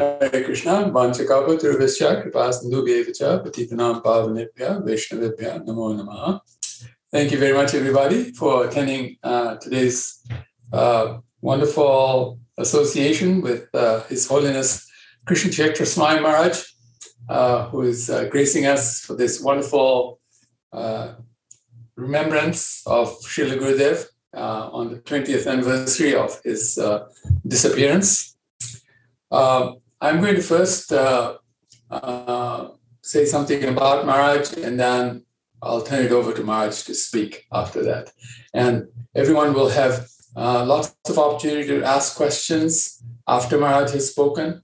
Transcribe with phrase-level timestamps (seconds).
[0.00, 6.40] Hare Krishna, Vanchakapa Turvasya, Kripasindu Bhevacha, Patitanam Pavanebhya, Vaishnavibhya, Namo Namaha.
[7.12, 10.26] Thank you very much, everybody, for attending uh, today's
[10.72, 14.90] uh, wonderful association with uh, His Holiness
[15.26, 16.62] Krishna Kshetra Swami Maharaj,
[17.28, 20.18] uh, who is uh, gracing us for this wonderful
[20.72, 21.12] uh,
[21.96, 26.78] remembrance of Srila Gurudev on the 20th anniversary of his
[27.46, 28.38] disappearance.
[29.30, 31.36] Um, I'm going to first uh,
[31.90, 32.68] uh,
[33.02, 35.24] say something about Maharaj, and then
[35.62, 38.10] I'll turn it over to Maharaj to speak after that.
[38.54, 44.62] And everyone will have uh, lots of opportunity to ask questions after Maharaj has spoken,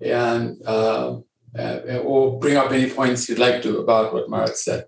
[0.00, 1.18] and uh,
[1.56, 4.86] uh, or bring up any points you'd like to about what Maharaj said.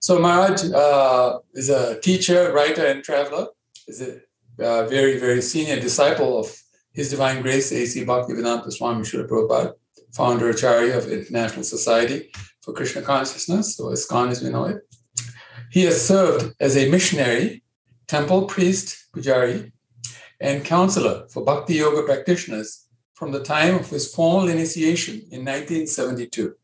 [0.00, 3.46] So Maharaj uh, is a teacher, writer, and traveler.
[3.86, 4.20] Is a
[4.88, 6.56] very, very senior disciple of
[6.92, 8.04] his Divine Grace, A.C.
[8.04, 9.72] Bhaktivedanta Swami Srila Prabhupada,
[10.12, 12.30] founder Acharya of International Society
[12.62, 14.82] for Krishna Consciousness, or ISKCON as we know it.
[15.70, 17.62] He has served as a missionary,
[18.08, 19.72] temple priest, pujari,
[20.40, 26.54] and counselor for Bhakti Yoga practitioners from the time of his formal initiation in 1972.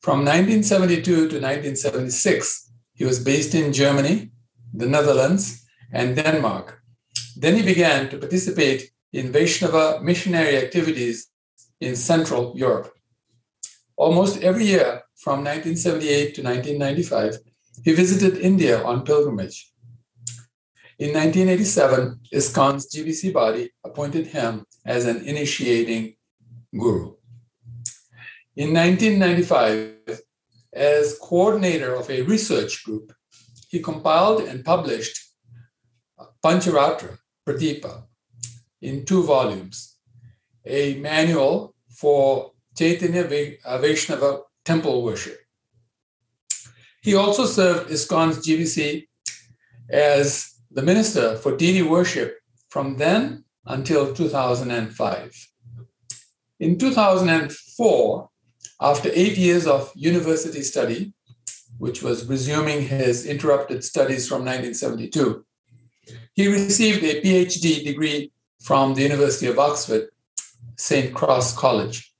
[0.00, 4.30] From 1972 to 1976, he was based in Germany,
[4.72, 6.80] the Netherlands, and Denmark.
[7.36, 11.28] Then he began to participate in Vaishnava missionary activities
[11.80, 12.92] in Central Europe.
[13.96, 17.38] Almost every year from 1978 to 1995,
[17.84, 19.72] he visited India on pilgrimage.
[20.98, 26.16] In 1987, ISKCON's GBC body appointed him as an initiating
[26.72, 27.14] guru.
[28.56, 30.22] In 1995,
[30.72, 33.12] as coordinator of a research group,
[33.68, 35.16] he compiled and published
[36.44, 38.07] Pancharatra Pradipa,
[38.80, 39.96] in two volumes
[40.64, 43.24] a manual for Chaitanya
[43.64, 45.38] uh, Vaishnava temple worship.
[47.02, 49.06] He also served ISKCON's GBC
[49.88, 55.48] as the minister for deity worship from then until 2005.
[56.60, 58.30] In 2004,
[58.80, 61.12] after eight years of university study,
[61.78, 65.44] which was resuming his interrupted studies from 1972,
[66.34, 70.08] he received a PhD degree from the University of Oxford,
[70.76, 71.14] St.
[71.14, 72.12] Cross College,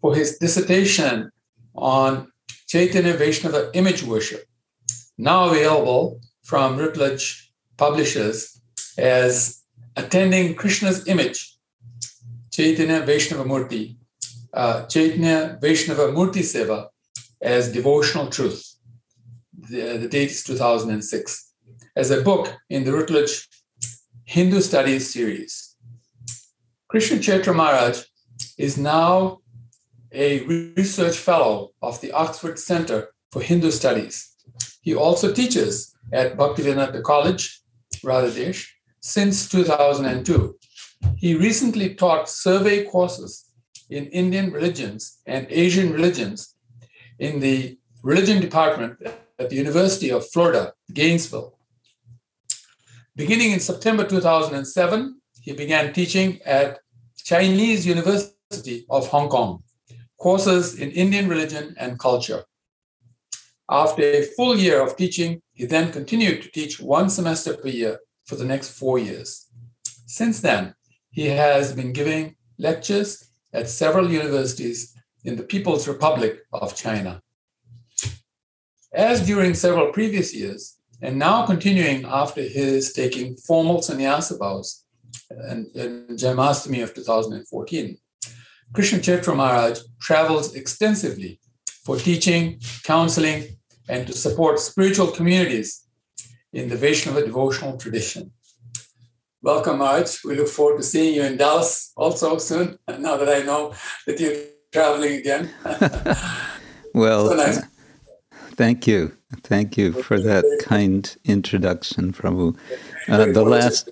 [0.00, 1.30] for his dissertation
[1.74, 2.30] on
[2.68, 4.44] Chaitanya Vaishnava image worship,
[5.18, 8.60] now available from Routledge Publishers
[8.98, 9.62] as
[9.96, 11.58] Attending Krishna's Image,
[12.50, 13.96] Chaitanya Vaishnava Murti,
[14.54, 16.88] uh, Chaitanya Vaishnava Murti Seva
[17.40, 18.76] as Devotional Truth.
[19.68, 21.52] The, the date is 2006.
[21.94, 23.48] As a book in the Routledge
[24.32, 25.76] Hindu Studies series.
[26.88, 28.04] Krishna Kshetra Maharaj
[28.56, 29.40] is now
[30.10, 34.34] a research fellow of the Oxford Center for Hindu Studies.
[34.80, 37.60] He also teaches at Bhaktivedanta College,
[38.02, 40.56] Radhadesh, since 2002.
[41.18, 43.50] He recently taught survey courses
[43.90, 46.54] in Indian religions and Asian religions
[47.18, 48.96] in the religion department
[49.38, 51.51] at the University of Florida, Gainesville.
[53.14, 56.78] Beginning in September 2007, he began teaching at
[57.16, 59.62] Chinese University of Hong Kong,
[60.18, 62.44] courses in Indian religion and culture.
[63.68, 67.98] After a full year of teaching, he then continued to teach one semester per year
[68.24, 69.46] for the next four years.
[70.06, 70.74] Since then,
[71.10, 77.20] he has been giving lectures at several universities in the People's Republic of China.
[78.90, 84.84] As during several previous years, and now continuing after his taking formal sannyasa vows
[85.30, 87.98] in, in Janmashtami of 2014,
[88.72, 91.40] Krishna Kshetra Maharaj travels extensively
[91.84, 93.44] for teaching, counseling,
[93.88, 95.86] and to support spiritual communities
[96.52, 98.32] in the Vaishnava devotional tradition.
[99.42, 100.18] Welcome, Maharaj.
[100.24, 103.74] We look forward to seeing you in Dallas also soon, now that I know
[104.06, 104.36] that you're
[104.72, 105.50] traveling again.
[106.94, 107.60] well, so nice.
[108.54, 109.16] Thank you.
[109.40, 112.56] Thank you for that kind introduction, Prabhu.
[113.08, 113.90] Uh, the last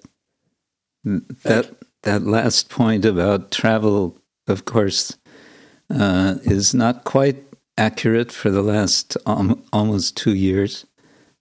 [1.05, 4.17] that that last point about travel,
[4.47, 5.17] of course,
[5.91, 7.43] uh, is not quite
[7.79, 10.87] accurate for the last um, almost two years.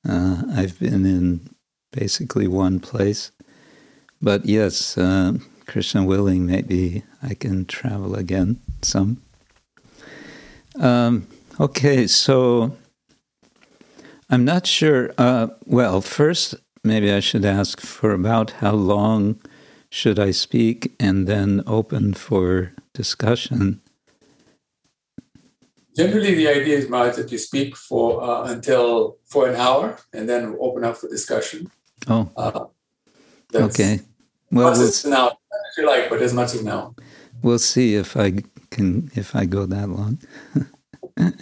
[0.07, 1.49] Uh, I've been in
[1.91, 3.31] basically one place,
[4.21, 5.33] but yes, uh,
[5.67, 9.21] Krishna willing, maybe I can travel again some.
[10.79, 11.27] Um,
[11.59, 12.75] okay, so
[14.29, 15.11] I'm not sure.
[15.17, 19.41] Uh, well, first, maybe I should ask for about how long
[19.89, 23.81] should I speak and then open for discussion?
[25.97, 30.29] Generally, the idea is, Maharaj, that you speak for uh, until for an hour and
[30.29, 31.71] then open up for discussion.
[32.07, 32.65] Oh, uh,
[33.53, 33.99] okay.
[34.51, 36.95] Well, we'll now, if you like, but as much as now.
[37.41, 38.33] We'll see if I
[38.69, 40.19] can if I go that long.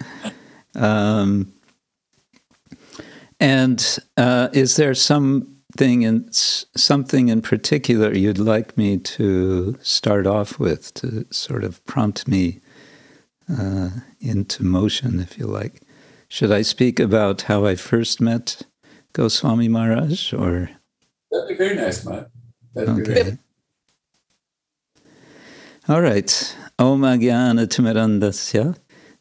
[0.75, 1.51] um,
[3.39, 10.59] and uh, is there something in something in particular you'd like me to start off
[10.59, 12.61] with to sort of prompt me
[13.49, 13.89] uh,
[14.19, 15.81] into motion, if you like?
[16.29, 18.63] Should I speak about how I first met
[19.13, 20.69] Goswami Maharaj, or
[21.31, 22.29] that'd be very nice, Matt.
[22.73, 23.01] That'd okay.
[23.01, 23.37] be very.
[25.89, 26.55] All right.
[26.79, 27.01] Om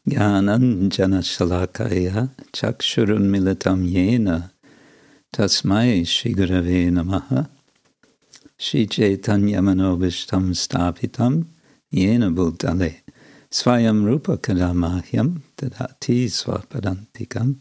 [0.07, 4.51] Timirandasya Jnananjana Shalakaya Chakshurun Militam Yena
[5.33, 7.49] Tasmai Shigurave Namaha.
[8.57, 11.47] Shri Chaitanya Manobishtam Stapitam
[11.93, 13.01] Yena Bhutale.
[13.51, 17.57] Swayam Rupa Kadamahyam Tadati Swapadantikam.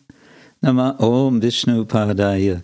[0.62, 2.62] Nama Om Vishnu Padaya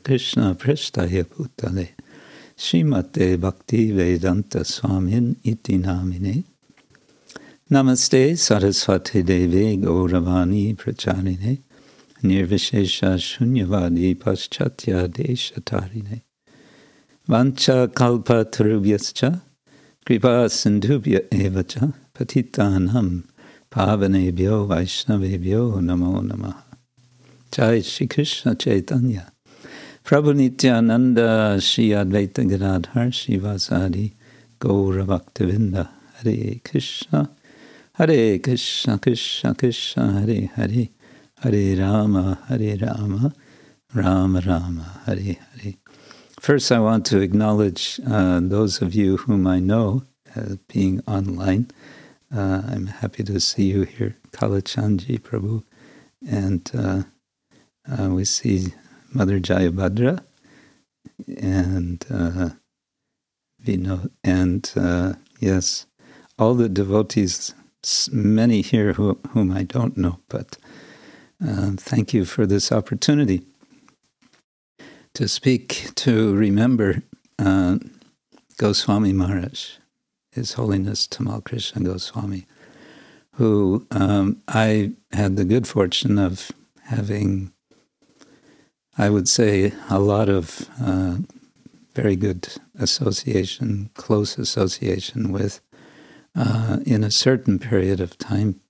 [7.72, 11.62] Namaste Saraswati Devi Gauravani Pracharine
[12.22, 16.20] Nirvishesha Shunyavadi Paschatya Deshatarine.
[17.26, 19.40] Vancha Kalpa Tarubhyascha
[20.04, 23.24] Kripa Sindhubhya Evacha Patitanam
[23.70, 26.62] Pavanebhyo Vaishnavebhyo Namo Namaha.
[27.50, 29.32] Jai Shri Krishna Chaitanya.
[30.04, 34.12] Prabhu Nityananda Shri Advaita Gadadhar Shivasadi
[34.60, 37.30] Gaura Bhaktivinda Hare Krishna
[37.96, 40.88] Hare Krishna, Krishna, Krishna, Hare Hare,
[41.42, 43.34] Hare Rama, Hare Rama,
[43.92, 45.74] Rama Rama, Hare Hare.
[46.40, 50.04] First, I want to acknowledge uh, those of you whom I know
[50.34, 51.70] as being online.
[52.34, 55.62] Uh, I'm happy to see you here, Kalachandji Prabhu,
[56.26, 57.02] and uh,
[57.92, 58.72] uh we see
[59.12, 60.24] Mother Jayabhadra
[61.36, 62.48] and uh,
[63.60, 65.84] Vino, and uh, yes,
[66.38, 67.54] all the devotees
[68.12, 70.56] many here who, whom I don't know, but
[71.46, 73.43] uh, thank you for this opportunity
[75.14, 77.02] to speak, to remember
[77.38, 77.79] uh,
[78.56, 79.73] Goswami Maharaj,
[80.31, 82.46] His Holiness Tamal Krishna Goswami,
[83.34, 86.52] who um, I had the good fortune of
[86.85, 87.52] having,
[88.96, 91.17] I would say, a lot of uh,
[91.94, 95.61] very good association, close association with
[96.34, 98.61] uh, in a certain period of time,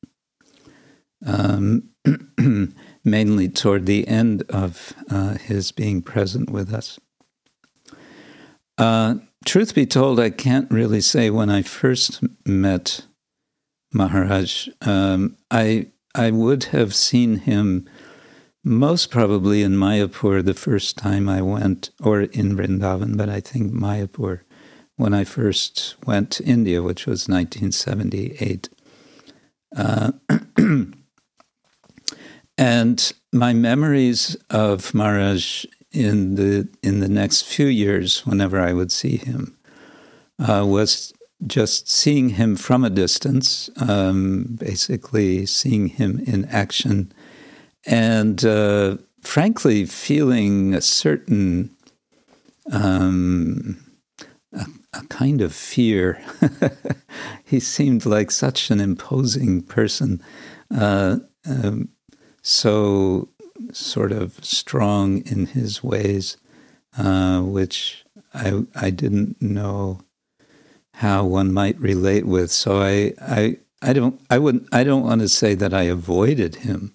[1.24, 1.90] um,
[3.04, 6.98] mainly toward the end of uh, his being present with us.
[8.78, 13.06] Uh, truth be told, I can't really say when I first met
[13.92, 14.68] Maharaj.
[14.80, 17.88] Um, I I would have seen him
[18.64, 23.72] most probably in Mayapur the first time I went, or in Vrindavan, but I think
[23.72, 24.40] Mayapur
[24.96, 28.68] when I first went to India, which was 1978.
[29.74, 30.12] Uh,
[32.58, 38.92] and my memories of Maharaj in the in the next few years, whenever I would
[38.92, 39.56] see him,
[40.38, 41.12] uh, was
[41.46, 47.12] just seeing him from a distance, um, basically seeing him in action,
[47.86, 51.70] and uh, frankly feeling a certain
[52.70, 53.91] um,
[54.92, 56.22] a kind of fear.
[57.44, 60.22] he seemed like such an imposing person,
[60.74, 61.88] uh, um,
[62.42, 63.28] so
[63.72, 66.36] sort of strong in his ways,
[66.98, 70.00] uh, which I I didn't know
[70.94, 72.50] how one might relate with.
[72.50, 76.56] So I I I don't I wouldn't I don't want to say that I avoided
[76.56, 76.94] him,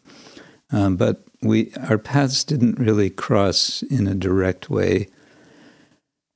[0.72, 5.08] um, but we our paths didn't really cross in a direct way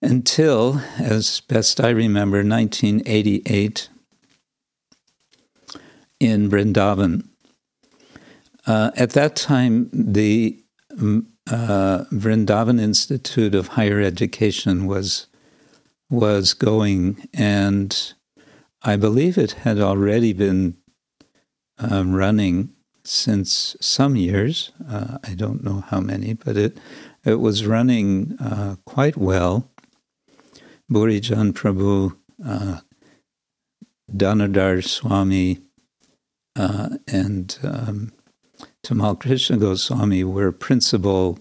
[0.02, 3.90] until, as best I remember, 1988
[6.20, 7.28] in Vrindavan.
[8.66, 10.60] Uh, at that time, the
[10.94, 15.28] mm, uh, Vrindavan Institute of Higher Education was
[16.10, 18.14] was going, and
[18.84, 20.76] I believe it had already been
[21.80, 24.72] uh, running since some years.
[24.90, 26.78] Uh, I don't know how many, but it
[27.26, 29.71] it was running uh, quite well.
[30.92, 32.82] Bhurijan Prabhu, uh,
[34.82, 35.60] Swami,
[36.58, 38.12] uh, and um,
[38.84, 41.40] Tamal Krishna Goswami were principal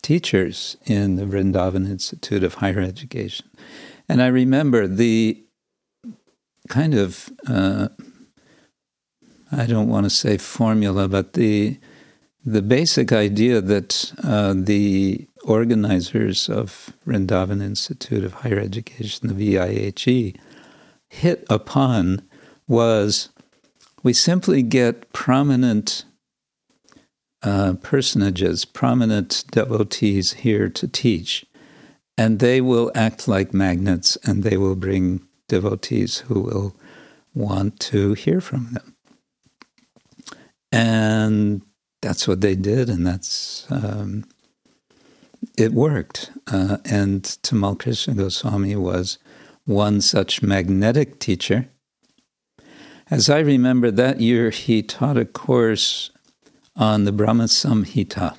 [0.00, 3.50] teachers in the Vrindavan Institute of Higher Education.
[4.08, 5.44] And I remember the
[6.68, 7.88] kind of, uh,
[9.50, 11.78] I don't want to say formula, but the
[12.44, 20.36] the basic idea that uh, the organizers of Vrindavan Institute of Higher Education, the VIHE,
[21.08, 22.22] hit upon
[22.66, 23.28] was
[24.02, 26.04] we simply get prominent
[27.42, 31.44] uh, personages, prominent devotees here to teach,
[32.16, 36.76] and they will act like magnets and they will bring devotees who will
[37.34, 38.96] want to hear from them.
[40.70, 41.62] And
[42.00, 44.24] that's what they did, and that's um,
[45.56, 46.30] it worked.
[46.46, 49.18] Uh, and Tamal Krishna Goswami was
[49.64, 51.68] one such magnetic teacher.
[53.10, 56.10] As I remember, that year he taught a course
[56.76, 58.38] on the Brahma Samhita.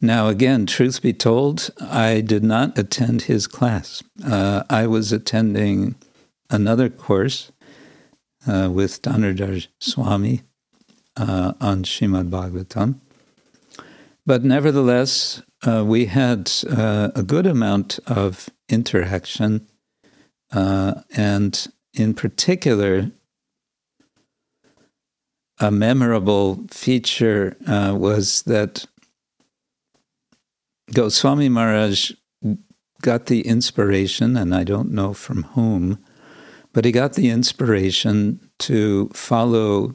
[0.00, 4.02] Now, again, truth be told, I did not attend his class.
[4.24, 5.96] Uh, I was attending
[6.48, 7.50] another course
[8.46, 10.42] uh, with Dhanurdhar Swami
[11.16, 13.00] uh, on Shrimad Bhagavatam.
[14.28, 19.66] But nevertheless, uh, we had uh, a good amount of interaction,
[20.52, 23.10] uh, and in particular,
[25.58, 28.84] a memorable feature uh, was that
[30.92, 32.12] Goswami Maharaj
[33.00, 36.04] got the inspiration, and I don't know from whom,
[36.74, 39.94] but he got the inspiration to follow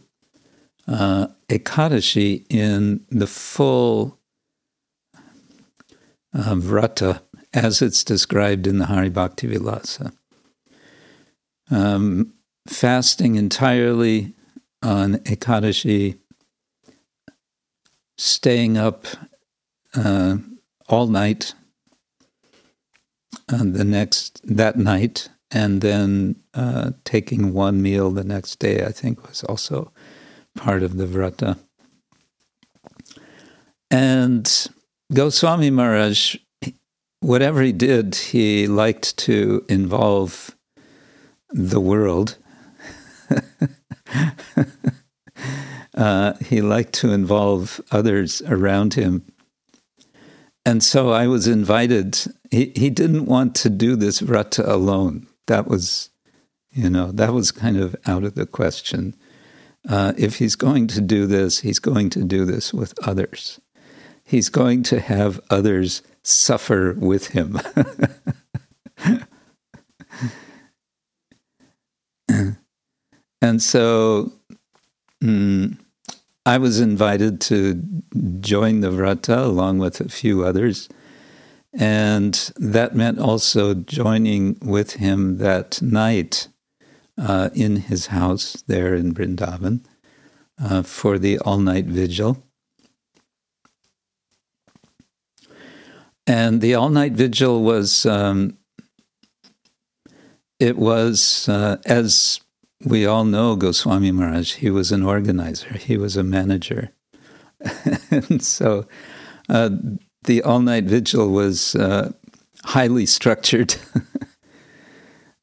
[0.88, 4.20] uh, Ekadashi in the full
[6.34, 7.22] uh, vrata
[7.54, 10.14] as it's described in the Hari Bhakti Vilasa.
[11.70, 12.34] Um,
[12.68, 14.34] fasting entirely
[14.82, 16.18] on Ekadashi,
[18.18, 19.06] staying up
[19.96, 20.38] uh,
[20.90, 21.54] all night
[23.50, 28.84] uh, the next that night, and then uh, taking one meal the next day.
[28.86, 29.92] I think was also
[30.56, 31.58] part of the vrata.
[33.90, 34.68] And
[35.14, 36.38] Goswami Maharaj,
[37.20, 40.56] whatever he did, he liked to involve
[41.50, 42.38] the world.
[45.96, 49.24] uh, he liked to involve others around him.
[50.66, 52.18] And so I was invited.
[52.50, 55.28] He, he didn't want to do this vrata alone.
[55.48, 56.10] That was,
[56.72, 59.16] you know, that was kind of out of the question.
[59.88, 63.60] Uh, if he's going to do this, he's going to do this with others.
[64.24, 67.60] He's going to have others suffer with him.
[73.42, 74.32] and so
[75.22, 75.78] mm,
[76.46, 77.82] I was invited to
[78.40, 80.90] join the Vrata along with a few others.
[81.74, 86.48] And that meant also joining with him that night
[87.18, 89.86] uh, in his house there in Brindavan
[90.62, 92.44] uh, for the all night vigil.
[96.26, 98.58] And the all night vigil was, um,
[100.60, 102.40] it was, uh, as
[102.86, 106.92] we all know, Goswami Maharaj, he was an organizer, he was a manager.
[108.12, 108.86] and so
[109.50, 109.70] uh,
[110.24, 112.12] the all night vigil was uh,
[112.64, 113.76] highly structured.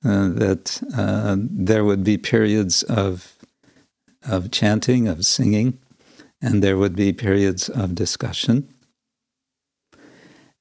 [0.03, 3.37] Uh, that uh, there would be periods of
[4.27, 5.79] of chanting, of singing,
[6.41, 8.67] and there would be periods of discussion.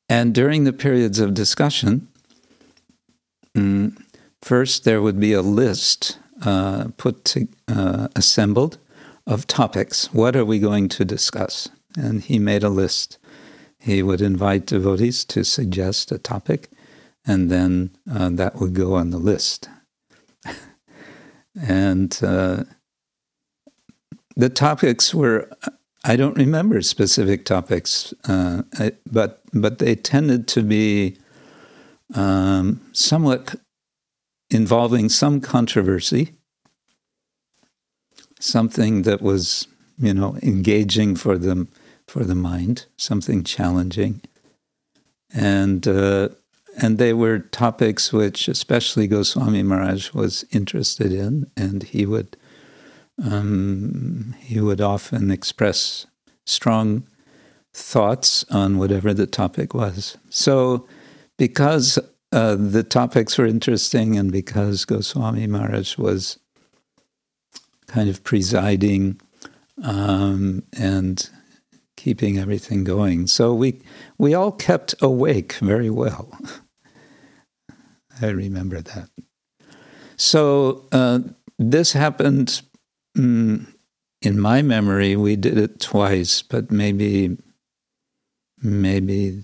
[0.10, 2.08] And during the periods of discussion,
[3.56, 3.96] mm,
[4.42, 8.80] first there would be a list uh, put to, uh, assembled
[9.28, 10.12] of topics.
[10.12, 11.70] What are we going to discuss?
[11.96, 13.20] And he made a list.
[13.78, 16.70] He would invite devotees to suggest a topic,
[17.26, 19.70] and then uh, that would go on the list.
[21.62, 22.64] and uh,
[24.36, 25.50] the topics were
[26.06, 28.64] I don't remember specific topics, uh,
[29.12, 31.18] but but they tended to be
[32.14, 33.56] um, somewhat
[34.50, 36.34] involving some controversy,
[38.40, 41.70] something that was you know engaging for them
[42.08, 44.22] for the mind, something challenging,
[45.34, 46.30] and uh,
[46.82, 52.38] and they were topics which especially Goswami Maharaj was interested in, and he would
[53.24, 56.06] um, he would often express
[56.46, 57.04] strong
[57.80, 60.18] thoughts on whatever the topic was.
[60.30, 60.88] So,
[61.38, 61.98] because
[62.32, 66.40] uh, the topics were interesting and because Goswami Maharaj was
[67.88, 69.20] kind of presiding
[69.84, 71.30] um, and
[71.96, 73.82] keeping everything going, so we
[74.18, 76.38] we all kept awake very well.
[78.22, 79.10] I remember that.
[80.18, 81.20] So uh,
[81.58, 82.62] this happened
[83.18, 83.66] mm,
[84.22, 85.16] in my memory.
[85.16, 87.38] We did it twice, but maybe,
[88.62, 89.44] maybe,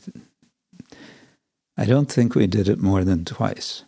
[1.77, 3.83] I don't think we did it more than twice.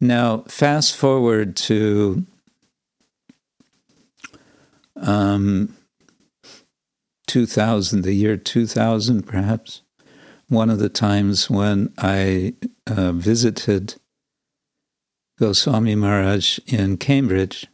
[0.00, 2.24] Now, fast forward to
[4.96, 5.76] um,
[7.26, 9.82] 2000, the year 2000, perhaps,
[10.48, 12.54] one of the times when I
[12.86, 13.96] uh, visited
[15.38, 17.66] Goswami Maharaj in Cambridge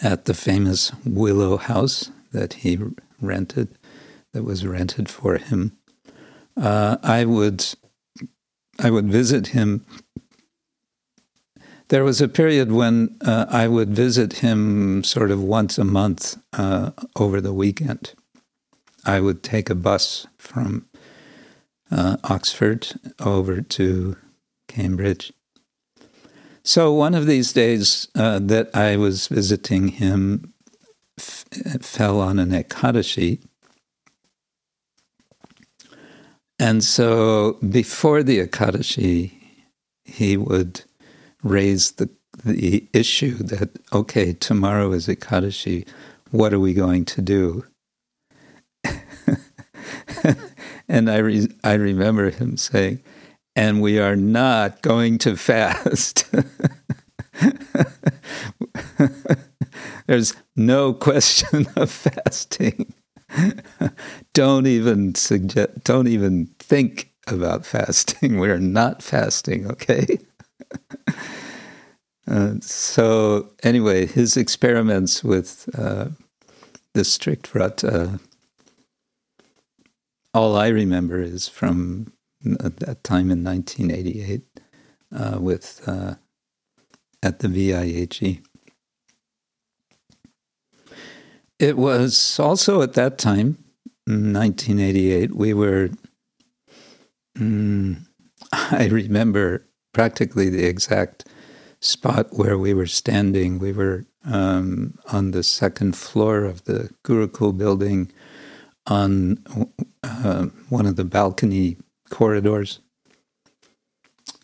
[0.00, 2.78] at the famous Willow House that he
[3.20, 3.76] rented,
[4.36, 5.72] that was rented for him.
[6.56, 7.64] Uh, I would
[8.78, 9.86] I would visit him
[11.88, 16.36] there was a period when uh, I would visit him sort of once a month
[16.52, 18.12] uh, over the weekend.
[19.04, 20.86] I would take a bus from
[21.90, 22.88] uh, Oxford
[23.20, 24.16] over to
[24.66, 25.32] Cambridge.
[26.64, 30.52] So one of these days uh, that I was visiting him
[31.16, 31.44] f-
[31.80, 33.40] fell on an Ekadashi.
[36.58, 39.32] And so before the Ekadashi,
[40.04, 40.82] he would
[41.42, 42.08] raise the
[42.44, 45.86] the issue that okay, tomorrow is Ekadashi.
[46.30, 47.64] What are we going to do?
[50.88, 53.02] and I re- I remember him saying,
[53.54, 56.24] "And we are not going to fast."
[60.06, 62.94] There's no question of fasting.
[64.34, 65.84] don't even suggest.
[65.84, 68.38] Don't even think about fasting.
[68.40, 69.70] We're not fasting.
[69.70, 70.18] Okay.
[72.28, 76.08] Uh, so anyway, his experiments with uh,
[76.92, 78.18] the strict vrata,
[80.34, 82.12] all I remember is from
[82.42, 84.42] that time in 1988
[85.14, 86.16] uh, with uh,
[87.22, 88.40] at the VIHE.
[91.58, 93.58] It was also at that time,
[94.06, 95.90] 1988, we were,
[97.38, 97.98] mm,
[98.52, 101.26] I remember practically the exact
[101.80, 103.58] spot where we were standing.
[103.58, 108.12] We were um, on the second floor of the Gurukul building
[108.86, 109.42] on
[110.02, 111.78] uh, one of the balcony
[112.10, 112.80] corridors,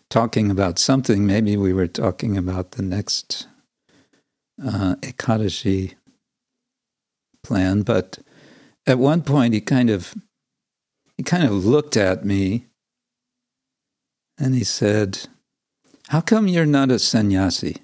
[0.09, 1.27] talking about something.
[1.27, 3.46] Maybe we were talking about the next
[4.64, 5.94] uh, Ekadashi
[7.42, 8.18] plan, but
[8.87, 10.14] at one point he kind of
[11.16, 12.66] he kind of looked at me
[14.38, 15.28] and he said,
[16.09, 17.76] how come you're not a sannyasi?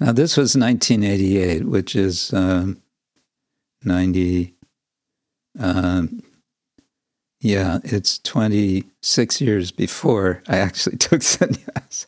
[0.00, 2.80] Now, this was 1988, which is um,
[3.84, 4.54] 90.
[5.58, 6.22] Um,
[7.40, 12.06] yeah, it's 26 years before I actually took sannyas.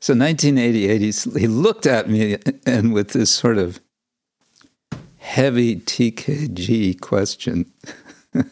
[0.00, 1.00] So, 1988,
[1.40, 3.80] he looked at me and with this sort of
[5.16, 7.72] heavy TKG question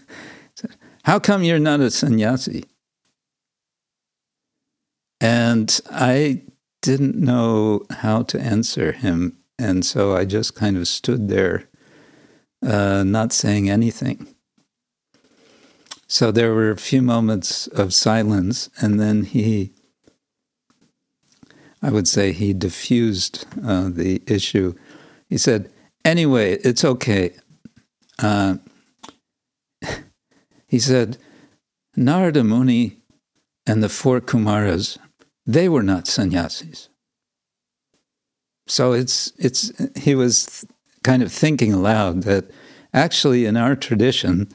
[1.05, 2.65] How come you're not a sannyasi?
[5.21, 6.43] And I
[6.83, 9.39] didn't know how to answer him.
[9.57, 11.69] And so I just kind of stood there,
[12.61, 14.35] uh, not saying anything.
[16.09, 19.73] So there were a few moments of silence, and then he,
[21.83, 24.75] I would say, he diffused uh, the issue.
[25.29, 25.71] He said,
[26.05, 27.35] Anyway, it's okay.
[28.19, 28.57] Uh,
[30.69, 31.19] he said,
[31.97, 32.99] Narada Muni
[33.67, 34.99] and the four Kumaras,
[35.45, 36.89] they were not sannyasis.
[38.69, 40.65] So it's, it's, he was
[41.03, 42.51] kind of thinking aloud that
[42.93, 44.49] actually in our tradition,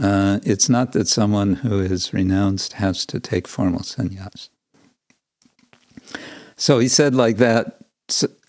[0.00, 4.50] uh, it's not that someone who is renounced has to take formal sannyas.
[6.56, 7.78] So he said like that,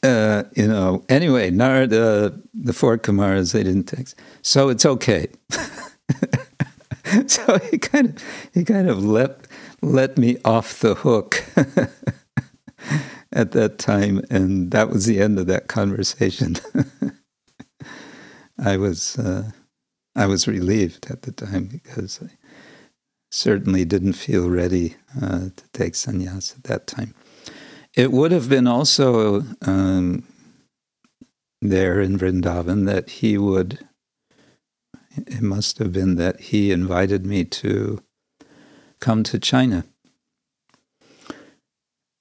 [0.04, 4.08] uh, you know, anyway, Narada, the four Kumaras, they didn't take.
[4.42, 5.28] So it's okay.
[7.28, 9.48] so he kind of he kind of let
[9.82, 11.44] let me off the hook
[13.32, 16.56] at that time, and that was the end of that conversation.
[18.60, 19.52] I was uh,
[20.16, 22.30] I was relieved at the time because I
[23.32, 27.14] certainly didn't feel ready uh, to take sannyas at that time.
[27.98, 30.24] It would have been also um,
[31.64, 33.80] there in Vrindavan that he would
[35.18, 38.04] it must have been that he invited me to
[39.00, 39.84] come to China.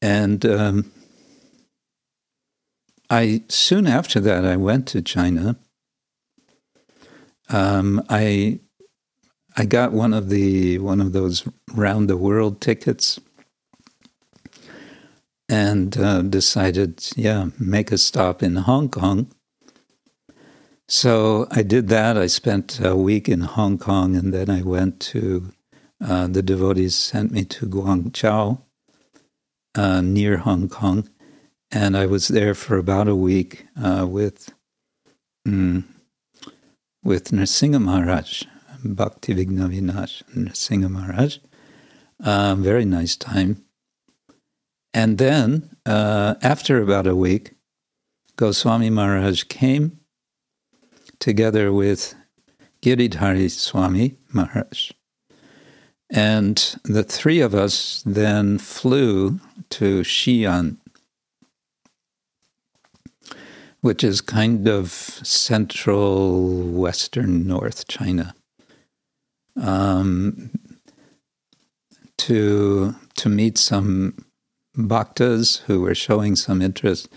[0.01, 0.93] And um,
[3.11, 5.57] I soon after that I went to China.
[7.51, 8.61] Um, I
[9.59, 13.21] I got one of the one of those round the world tickets,
[15.48, 19.30] and uh, decided, yeah, make a stop in Hong Kong.
[20.88, 22.16] So I did that.
[22.16, 25.52] I spent a week in Hong Kong, and then I went to
[26.04, 28.61] uh, the devotees sent me to Guangzhou,
[29.74, 31.09] uh, near Hong Kong,
[31.70, 34.52] and I was there for about a week uh, with
[35.46, 35.85] mm,
[37.02, 38.44] with Nrsimha Maharaj,
[38.85, 41.38] Bhakti Vighna Vinash Nrsimha Maharaj.
[42.22, 43.65] Uh, very nice time.
[44.96, 47.52] And then, uh, after about a week,
[48.37, 50.00] Goswami Maharaj came
[51.18, 52.14] together with
[52.80, 54.92] Giridhari Swami Maharaj.
[56.09, 60.78] And the three of us then flew to Xi'an,
[63.82, 68.35] which is kind of central western North China,
[69.61, 70.52] um,
[72.16, 74.26] to to meet some
[74.77, 77.09] bhaktas who were showing some interest.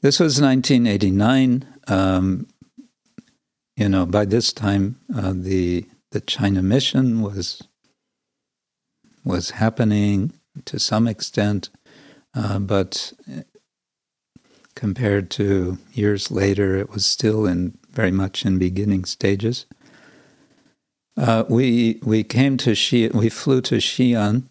[0.00, 1.66] This was 1989.
[1.88, 2.46] Um,
[3.76, 7.62] you know, by this time, uh, the the China mission was
[9.24, 10.32] was happening
[10.66, 11.70] to some extent,
[12.34, 13.12] uh, but
[14.74, 19.66] compared to years later, it was still in very much in beginning stages.
[21.16, 24.44] Uh, we we came to Xi, we flew to Xi'an,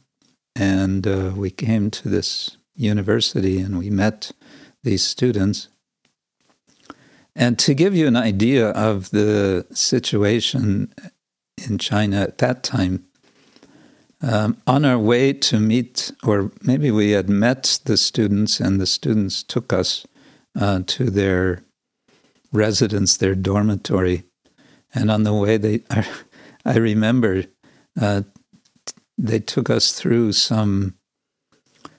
[0.56, 4.32] and uh, we came to this university, and we met
[4.84, 5.68] these students.
[7.36, 10.94] And to give you an idea of the situation
[11.66, 13.06] in China at that time,
[14.22, 18.86] um, on our way to meet, or maybe we had met the students, and the
[18.86, 20.06] students took us
[20.60, 21.64] uh, to their
[22.52, 24.24] residence, their dormitory.
[24.94, 25.82] And on the way, they,
[26.66, 27.46] I remember,
[28.00, 28.24] uh,
[29.18, 30.96] they took us through some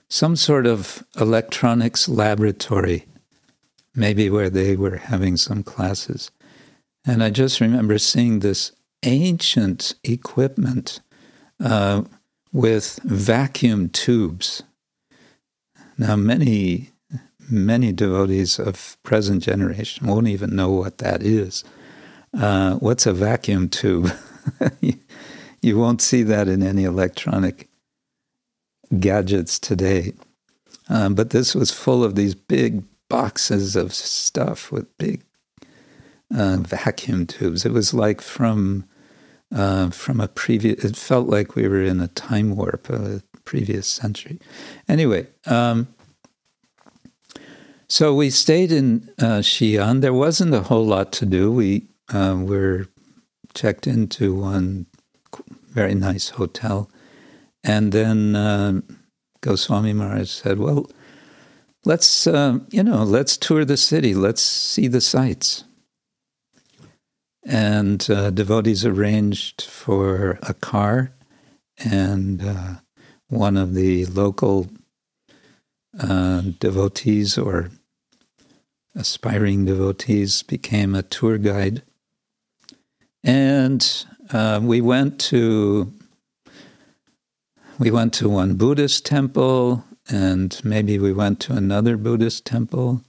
[0.09, 3.05] some sort of electronics laboratory,
[3.95, 6.29] maybe where they were having some classes.
[7.03, 8.71] And I just remember seeing this
[9.01, 10.99] ancient equipment
[11.59, 12.03] uh,
[12.51, 14.61] with vacuum tubes.
[15.97, 16.91] Now, many
[17.49, 21.63] many devotees of present generation won't even know what that is.
[22.33, 24.11] Uh, what's a vacuum tube?
[24.81, 24.93] you
[25.71, 27.69] won't see that in any electronic
[28.99, 30.13] gadgets today.
[30.89, 35.23] Um, but this was full of these big boxes of stuff with big
[36.35, 37.65] uh, vacuum tubes.
[37.65, 38.85] It was like from
[39.55, 40.83] uh, from a previous.
[40.83, 44.39] It felt like we were in a time warp, a previous century.
[44.89, 45.87] Anyway, um,
[47.87, 50.01] so we stayed in uh, Xi'an.
[50.01, 51.51] There wasn't a whole lot to do.
[51.51, 52.87] We uh, were
[53.53, 54.87] checked into one
[55.73, 56.89] very nice hotel,
[57.63, 58.81] and then uh,
[59.41, 60.89] Goswami Maharaj said, "Well,
[61.85, 64.13] let's uh, you know, let's tour the city.
[64.13, 65.65] Let's see the sights."
[67.45, 71.11] And uh, devotees arranged for a car,
[71.77, 72.75] and uh,
[73.27, 74.69] one of the local
[75.99, 77.71] uh, devotees or
[78.95, 81.83] aspiring devotees became a tour guide.
[83.23, 85.91] And uh, we went to
[87.79, 93.01] we went to one Buddhist temple, and maybe we went to another Buddhist temple.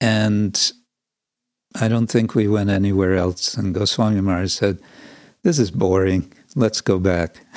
[0.00, 0.72] And
[1.80, 3.54] I don't think we went anywhere else.
[3.56, 4.80] And Goswami Maharaj said,
[5.42, 6.32] This is boring.
[6.54, 7.36] Let's go back.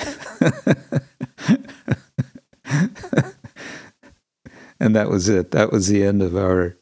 [4.78, 5.50] and that was it.
[5.50, 6.76] That was the end of our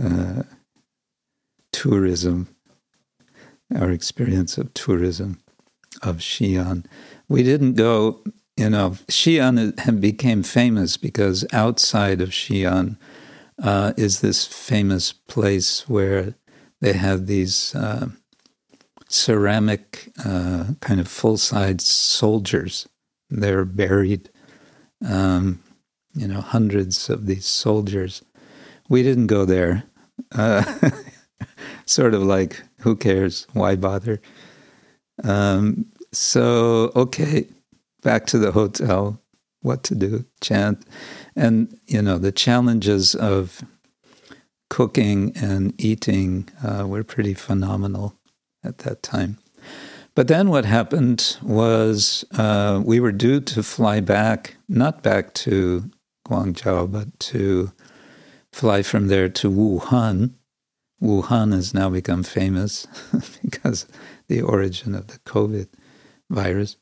[0.00, 0.42] uh,
[1.72, 2.48] tourism,
[3.74, 5.40] our experience of tourism
[6.02, 6.84] of Xi'an.
[7.28, 8.22] We didn't go,
[8.56, 12.96] you know, Xi'an became famous because outside of Xi'an
[13.62, 16.34] uh, is this famous place where
[16.80, 18.08] they have these uh,
[19.08, 22.88] ceramic uh, kind of full size soldiers.
[23.30, 24.30] They're buried
[25.06, 25.62] um,
[26.14, 28.24] you know, hundreds of these soldiers.
[28.88, 29.84] We didn't go there.
[30.32, 30.64] Uh,
[31.86, 33.46] sort of like, who cares?
[33.52, 34.20] Why bother?
[35.24, 37.48] Um, so, okay,
[38.02, 39.20] back to the hotel.
[39.60, 40.24] What to do?
[40.40, 40.84] Chant.
[41.34, 43.62] And, you know, the challenges of
[44.70, 48.14] cooking and eating uh, were pretty phenomenal
[48.62, 49.38] at that time.
[50.14, 55.90] But then what happened was uh, we were due to fly back, not back to
[56.26, 57.72] Guangzhou, but to
[58.52, 60.34] fly from there to Wuhan.
[61.02, 62.86] Wuhan has now become famous
[63.42, 63.86] because
[64.26, 65.68] the origin of the COVID
[66.30, 66.76] virus.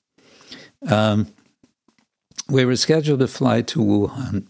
[0.89, 1.29] Um,
[2.49, 4.47] we were scheduled to fly to Wuhan.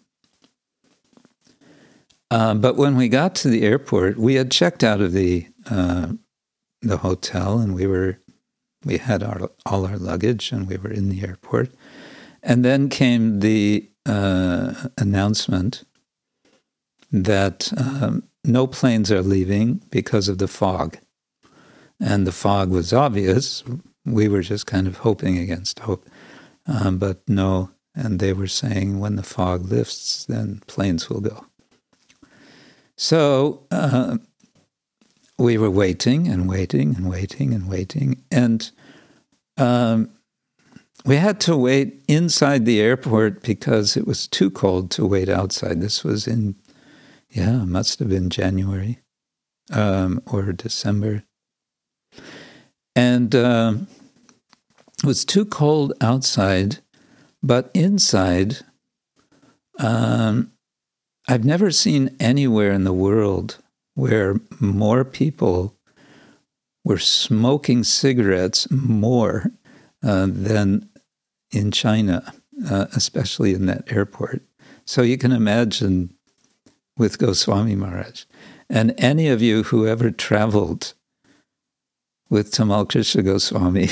[2.30, 6.08] Uh, but when we got to the airport, we had checked out of the uh,
[6.82, 8.18] the hotel, and we were
[8.84, 11.70] we had our, all our luggage, and we were in the airport.
[12.42, 15.84] And then came the uh, announcement
[17.10, 20.98] that um, no planes are leaving because of the fog.
[22.00, 23.64] And the fog was obvious.
[24.04, 26.08] We were just kind of hoping against hope.
[26.66, 31.46] Um, but no, and they were saying when the fog lifts, then planes will go.
[32.96, 34.18] So uh,
[35.38, 38.22] we were waiting and waiting and waiting and waiting.
[38.30, 38.70] And
[39.56, 40.10] um,
[41.04, 45.80] we had to wait inside the airport because it was too cold to wait outside.
[45.80, 46.56] This was in,
[47.30, 49.00] yeah, must have been January
[49.72, 51.24] um, or December.
[52.94, 53.74] And uh,
[54.98, 56.78] it was too cold outside,
[57.42, 58.58] but inside,
[59.78, 60.52] um,
[61.28, 63.58] I've never seen anywhere in the world
[63.94, 65.76] where more people
[66.84, 69.50] were smoking cigarettes more
[70.04, 70.88] uh, than
[71.50, 72.32] in China,
[72.70, 74.42] uh, especially in that airport.
[74.84, 76.15] So you can imagine
[76.96, 78.24] with Goswami Maharaj.
[78.68, 80.94] And any of you who ever traveled
[82.28, 83.88] with Tamal Krishna Goswami,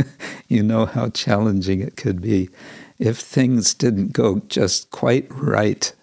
[0.48, 2.50] you know how challenging it could be
[2.98, 5.94] if things didn't go just quite right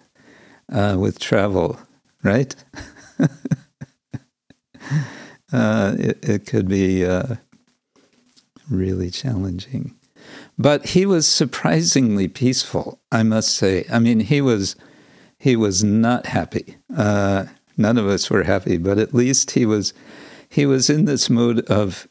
[0.72, 1.78] uh, with travel,
[2.22, 2.54] right?
[5.52, 7.36] uh, it, it, could be uh,
[8.70, 9.94] really challenging.
[10.58, 13.84] But he was surprisingly peaceful, I must say.
[13.92, 14.74] I mean, he was
[15.38, 16.76] he was not happy.
[16.94, 17.46] Uh,
[17.76, 19.92] none of us were happy, but at least he was
[20.48, 22.08] he was in this mood of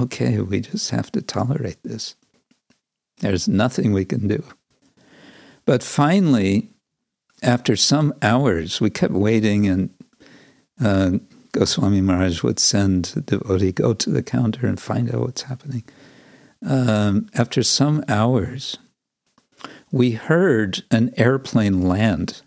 [0.00, 2.16] okay, we just have to tolerate this.
[3.20, 4.42] There's nothing we can do.
[5.66, 6.70] But finally,
[7.42, 9.90] after some hours, we kept waiting, and
[10.82, 11.18] uh,
[11.52, 15.84] Goswami Maharaj would send the devotee go to the counter and find out what's happening
[16.66, 18.78] um, after some hours,
[19.94, 22.42] we heard an airplane land.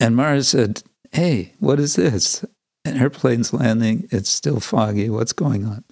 [0.00, 2.44] And Mara said, Hey, what is this?
[2.84, 4.08] An airplane's landing.
[4.10, 5.08] It's still foggy.
[5.08, 5.84] What's going on?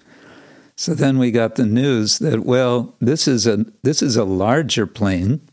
[0.75, 4.85] So then we got the news that, well, this is a, this is a larger
[4.85, 5.47] plane.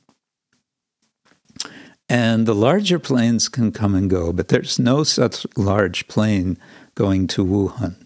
[2.08, 6.58] And the larger planes can come and go, but there's no such large plane
[6.96, 8.06] going to Wuhan.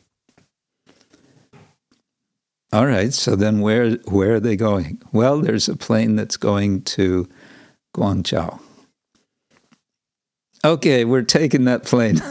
[2.73, 5.03] All right, so then where where are they going?
[5.13, 7.29] Well, there's a plane that's going to
[7.97, 8.61] Guangzhou.
[10.65, 12.17] Okay, we're taking that plane.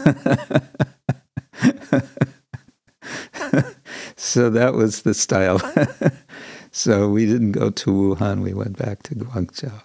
[4.16, 5.60] so that was the style.
[6.70, 9.82] so we didn't go to Wuhan, we went back to Guangzhou.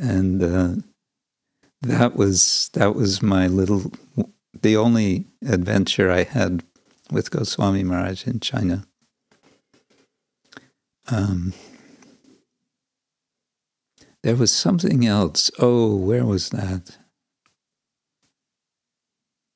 [0.00, 0.74] And uh,
[1.80, 3.90] that was that was my little
[4.62, 6.62] the only adventure I had
[7.10, 8.86] with Goswami Maharaj in China.
[11.08, 11.52] Um,
[14.22, 15.50] there was something else.
[15.58, 16.98] Oh, where was that?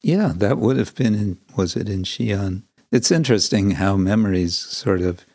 [0.03, 2.63] Yeah, that would have been in, was it in Xi'an?
[2.93, 5.27] It's interesting how memories sort of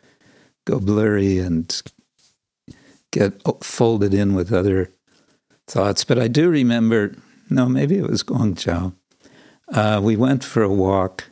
[0.66, 1.82] go blurry and
[3.12, 4.90] get folded in with other
[5.66, 6.04] thoughts.
[6.04, 7.14] But I do remember,
[7.48, 8.94] no, maybe it was Guangzhou.
[9.72, 11.24] Uh, we went for a walk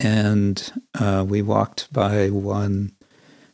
[0.00, 2.92] and uh, we walked by one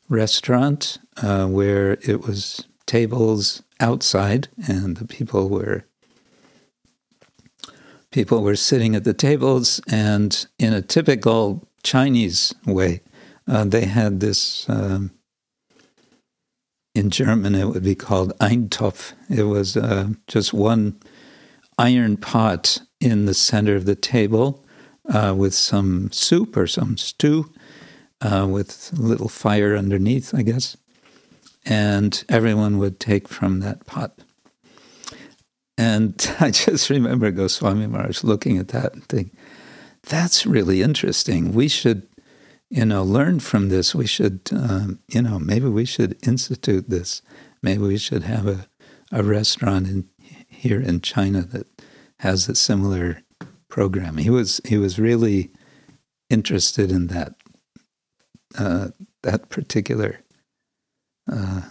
[0.09, 5.85] restaurant uh, where it was tables outside, and the people were
[8.11, 13.01] people were sitting at the tables, and in a typical Chinese way,
[13.47, 14.69] uh, they had this.
[14.69, 15.13] Um,
[16.93, 19.13] in German, it would be called Eintopf.
[19.29, 20.99] It was uh, just one
[21.79, 24.65] iron pot in the center of the table
[25.11, 27.53] uh, with some soup or some stew
[28.21, 30.77] uh, with a little fire underneath, I guess.
[31.67, 34.19] And everyone would take from that pot.
[35.77, 39.37] And I just remember Goswami Maharaj looking at that and thinking,
[40.03, 41.53] that's really interesting.
[41.53, 42.07] We should,
[42.71, 43.95] you know, learn from this.
[43.95, 47.21] We should, um, you know, maybe we should institute this.
[47.63, 48.67] Maybe we should have a,
[49.13, 50.09] a restaurant in
[50.49, 51.67] here in China that
[52.19, 53.23] has a similar
[53.71, 54.19] program.
[54.19, 55.51] He was he was really
[56.29, 57.35] interested in that
[58.59, 58.89] uh,
[59.23, 60.21] that particular
[61.31, 61.63] uh,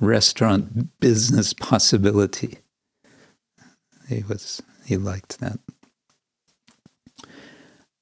[0.00, 2.58] restaurant business possibility.
[4.08, 5.58] He was he liked that.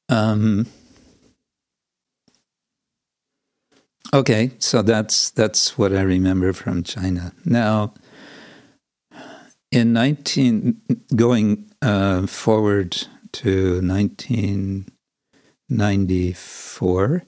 [0.08, 0.66] Um,
[4.12, 7.32] okay, so that's that's what I remember from China.
[7.44, 7.94] Now,
[9.70, 10.82] in nineteen
[11.14, 14.87] going uh, forward to nineteen
[15.68, 17.25] ninety four,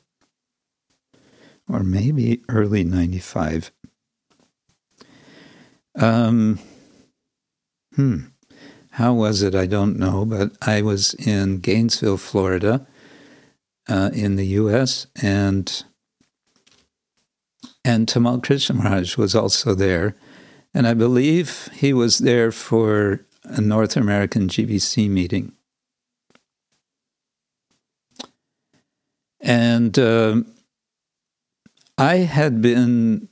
[1.68, 3.70] or maybe early ninety five.
[5.96, 6.58] Um,
[7.94, 8.26] hmm.
[8.90, 9.54] How was it?
[9.56, 12.86] I don't know, but I was in Gainesville, Florida,
[13.88, 15.84] uh, in the U.S., and
[17.84, 20.14] and Tamal Krishna Maharaj was also there,
[20.72, 25.52] and I believe he was there for a North American GBC meeting.
[29.44, 30.36] And uh,
[31.98, 33.28] I had been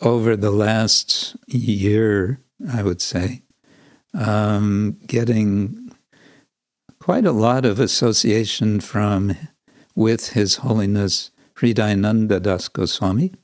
[0.00, 2.40] over the last year,
[2.72, 3.42] I would say,
[4.14, 5.92] um, getting
[7.00, 9.36] quite a lot of association from
[9.94, 13.34] with His Holiness Hridayananda Das Goswami.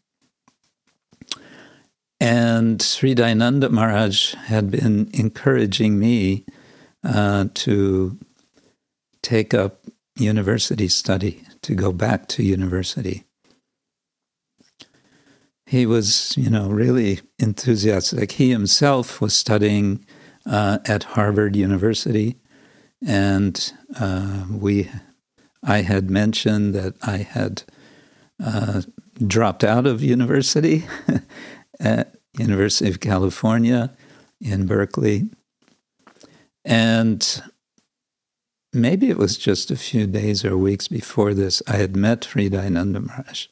[2.19, 6.47] And Hridayananda Maharaj had been encouraging me
[7.05, 8.19] uh, to
[9.21, 9.83] take up
[10.17, 13.25] university study, to go back to university.
[15.67, 18.33] He was, you know, really enthusiastic.
[18.33, 20.07] He himself was studying
[20.47, 22.37] uh, at Harvard University,
[23.05, 24.91] and uh, we,
[25.65, 27.65] I had mentioned that I had
[28.43, 28.83] uh,
[29.27, 30.87] dropped out of university
[31.81, 33.95] at University of California
[34.41, 35.29] in Berkeley,
[36.65, 37.43] and
[38.77, 43.05] maybe it was just a few days or weeks before this, I had met Hridayananda
[43.07, 43.47] Maharaj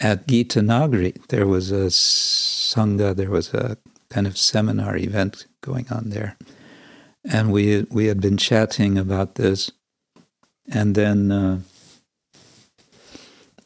[0.00, 1.14] at Gita Nagari.
[1.28, 3.76] There was a sangha, there was a
[4.10, 6.36] kind of seminar event going on there.
[7.24, 9.70] And we we had been chatting about this,
[10.72, 11.60] and then uh,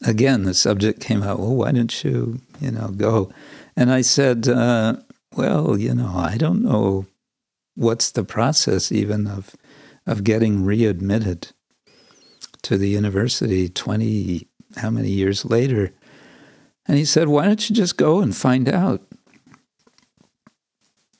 [0.05, 1.39] again the subject came out.
[1.39, 3.31] Well, why don't you you know go?
[3.75, 4.97] And I said, uh,
[5.35, 7.05] well, you know, I don't know
[7.75, 9.55] what's the process even of
[10.05, 11.49] of getting readmitted
[12.63, 15.93] to the university twenty how many years later.
[16.85, 19.01] And he said, why don't you just go and find out?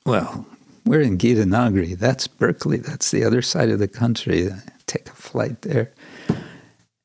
[0.04, 0.46] Well,
[0.84, 1.98] we're in Gitanagari.
[1.98, 2.76] That's Berkeley.
[2.78, 4.50] That's the other side of the country.
[4.86, 5.92] take a flight there.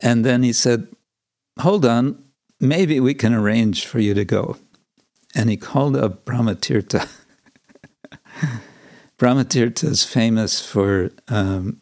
[0.01, 0.87] And then he said,
[1.59, 2.23] Hold on,
[2.59, 4.57] maybe we can arrange for you to go.
[5.35, 7.09] And he called up Brahmatirtha.
[9.19, 11.82] Brahmatirtha is famous for um,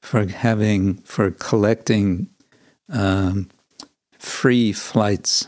[0.00, 2.30] for having for collecting
[2.90, 3.50] um,
[4.18, 5.46] free flights.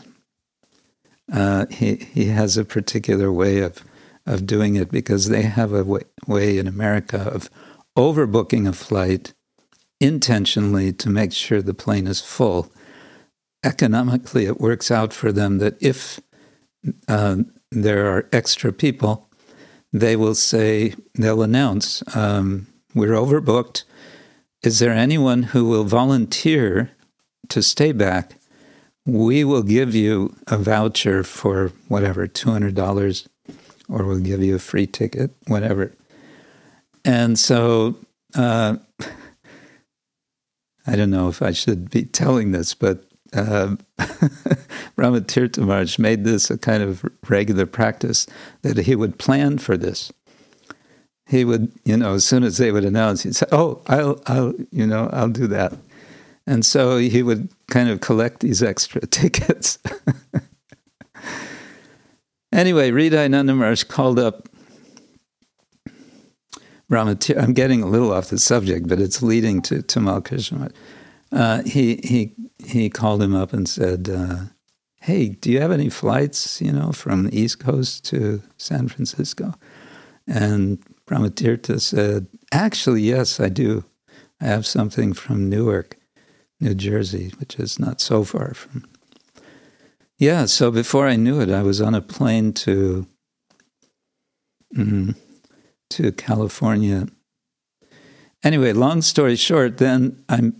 [1.33, 3.83] Uh, he he has a particular way of
[4.27, 7.49] of doing it because they have a way, way in America of
[7.97, 9.33] overbooking a flight
[9.99, 12.71] intentionally to make sure the plane is full.
[13.63, 16.19] Economically, it works out for them that if
[17.07, 17.37] uh,
[17.71, 19.26] there are extra people,
[19.99, 23.83] they will say, they'll announce, um, we're overbooked.
[24.63, 26.91] Is there anyone who will volunteer
[27.49, 28.33] to stay back?
[29.05, 33.27] We will give you a voucher for whatever, $200
[33.89, 35.93] or we'll give you a free ticket, whatever.
[37.05, 37.95] And so
[38.35, 38.77] uh,
[40.87, 43.75] I don't know if I should be telling this, but uh,
[44.97, 48.27] Brahmatirtha Maharaj made this a kind of regular practice
[48.61, 50.11] that he would plan for this.
[51.27, 54.53] He would, you know, as soon as they would announce, he'd say, "Oh, I'll, I'll,
[54.71, 55.73] you know, I'll do that,"
[56.45, 59.77] and so he would kind of collect these extra tickets.
[62.51, 64.47] Anyway, Hridayananda Maharaj called up
[66.89, 67.41] Ramatir.
[67.41, 70.71] I'm getting a little off the subject, but it's leading to Tamal Krishna.
[71.31, 72.35] Uh, he he
[72.65, 74.45] he called him up and said, uh,
[75.01, 79.53] "Hey, do you have any flights, you know, from the East Coast to San Francisco?"
[80.25, 83.85] And Brahmatirtha said, "Actually, yes, I do.
[84.39, 85.97] I have something from Newark,
[86.59, 88.83] New Jersey, which is not so far from
[90.19, 93.05] yeah, so before I knew it, I was on a plane to
[94.75, 95.15] mm,
[95.91, 97.07] to California.
[98.43, 100.59] Anyway, long story short, then I'm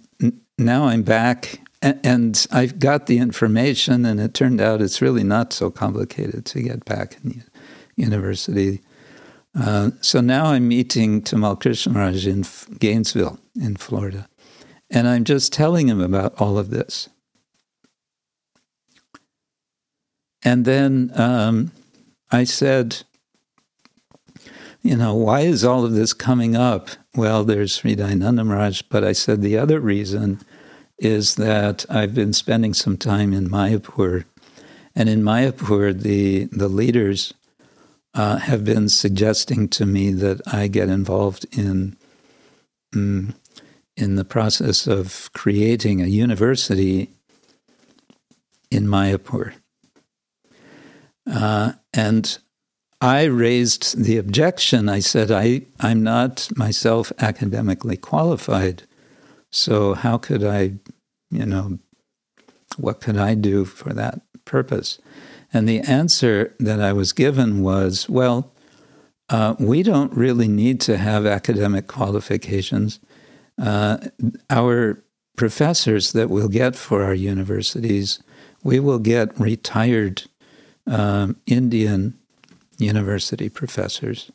[0.58, 5.54] now I'm back and, I've got the information, and it turned out it's really not
[5.54, 7.44] so complicated to get back in
[7.96, 8.82] university.
[9.58, 12.46] Uh, so now I'm meeting Tamal Krishna Maharaj in
[12.80, 14.28] Gainesville, in Florida,
[14.90, 17.10] and I'm just telling him about all of this.
[20.44, 21.72] And then um,
[22.32, 23.04] I said,
[24.82, 26.90] you know, why is all of this coming up?
[27.16, 30.40] Well, there's Sri Maharaj, but I said the other reason
[31.00, 34.26] is that I've been spending some time in Mayapur.
[34.96, 37.34] And in Mayapur, the, the leaders
[38.14, 41.96] uh, have been suggesting to me that I get involved in,
[42.96, 43.36] um,
[43.96, 47.12] in the process of creating a university
[48.72, 49.54] in Mayapur.
[51.30, 52.38] Uh, and
[53.00, 54.90] I raised the objection.
[54.90, 58.84] I said, I, I'm not myself academically qualified.
[59.52, 60.74] So, how could I,
[61.32, 61.80] you know,
[62.78, 65.00] what could I do for that purpose?
[65.54, 68.52] And the answer that I was given was, well,
[69.30, 73.00] uh, we don't really need to have academic qualifications.
[73.58, 73.98] Uh,
[74.50, 75.04] our
[75.36, 78.22] professors that we'll get for our universities,
[78.64, 80.24] we will get retired
[80.86, 82.18] um, Indian
[82.78, 84.32] university professors.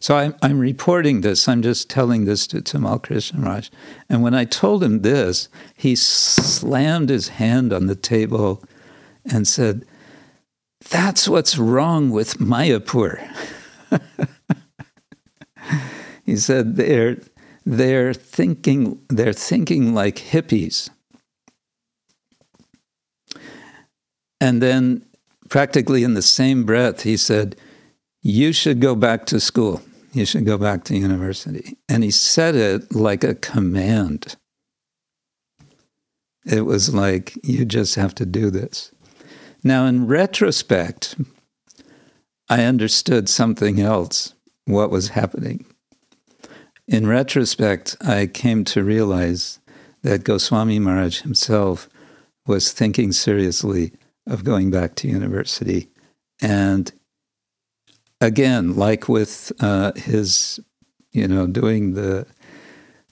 [0.00, 1.48] So I'm, I'm reporting this.
[1.48, 3.70] I'm just telling this to Tamal Krishnaraj.
[4.08, 8.62] And when I told him this, he slammed his hand on the table
[9.24, 9.86] and said,
[10.90, 13.26] That's what's wrong with Mayapur.
[16.24, 17.18] he said, they're,
[17.64, 20.90] they're, thinking, they're thinking like hippies.
[24.40, 25.04] And then,
[25.48, 27.56] practically in the same breath, he said,
[28.26, 29.82] You should go back to school.
[30.14, 31.76] You should go back to university.
[31.90, 34.36] And he said it like a command.
[36.46, 38.92] It was like, You just have to do this.
[39.62, 41.16] Now, in retrospect,
[42.48, 44.32] I understood something else,
[44.64, 45.66] what was happening.
[46.88, 49.58] In retrospect, I came to realize
[50.02, 51.90] that Goswami Maharaj himself
[52.46, 53.92] was thinking seriously
[54.26, 55.88] of going back to university.
[56.40, 56.90] And
[58.24, 60.58] again, like with uh, his,
[61.12, 62.26] you know, doing the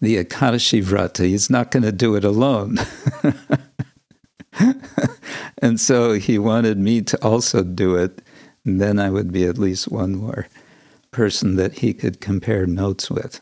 [0.01, 2.77] the Ekadashi Vrata, he's not going to do it alone.
[5.59, 8.21] and so he wanted me to also do it.
[8.65, 10.49] And then I would be at least one more
[11.13, 13.41] person that he could compare notes with.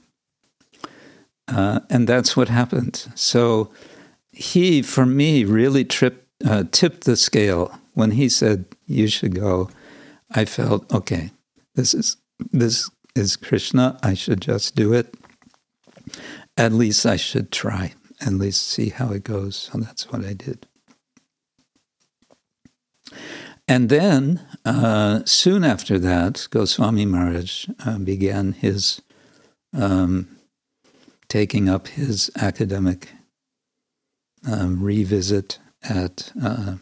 [1.48, 3.10] Uh, and that's what happened.
[3.14, 3.72] So
[4.30, 9.70] he, for me, really tripped, uh, tipped the scale when he said you should go.
[10.30, 11.30] I felt okay.
[11.74, 12.16] This is
[12.52, 13.98] this is Krishna.
[14.02, 15.14] I should just do it.
[16.56, 17.94] At least I should try.
[18.20, 19.56] At least see how it goes.
[19.56, 20.66] So that's what I did.
[23.66, 29.00] And then, uh, soon after that, Goswami Maharaj uh, began his
[29.72, 30.40] um,
[31.28, 33.12] taking up his academic
[34.46, 36.76] um, revisit at uh,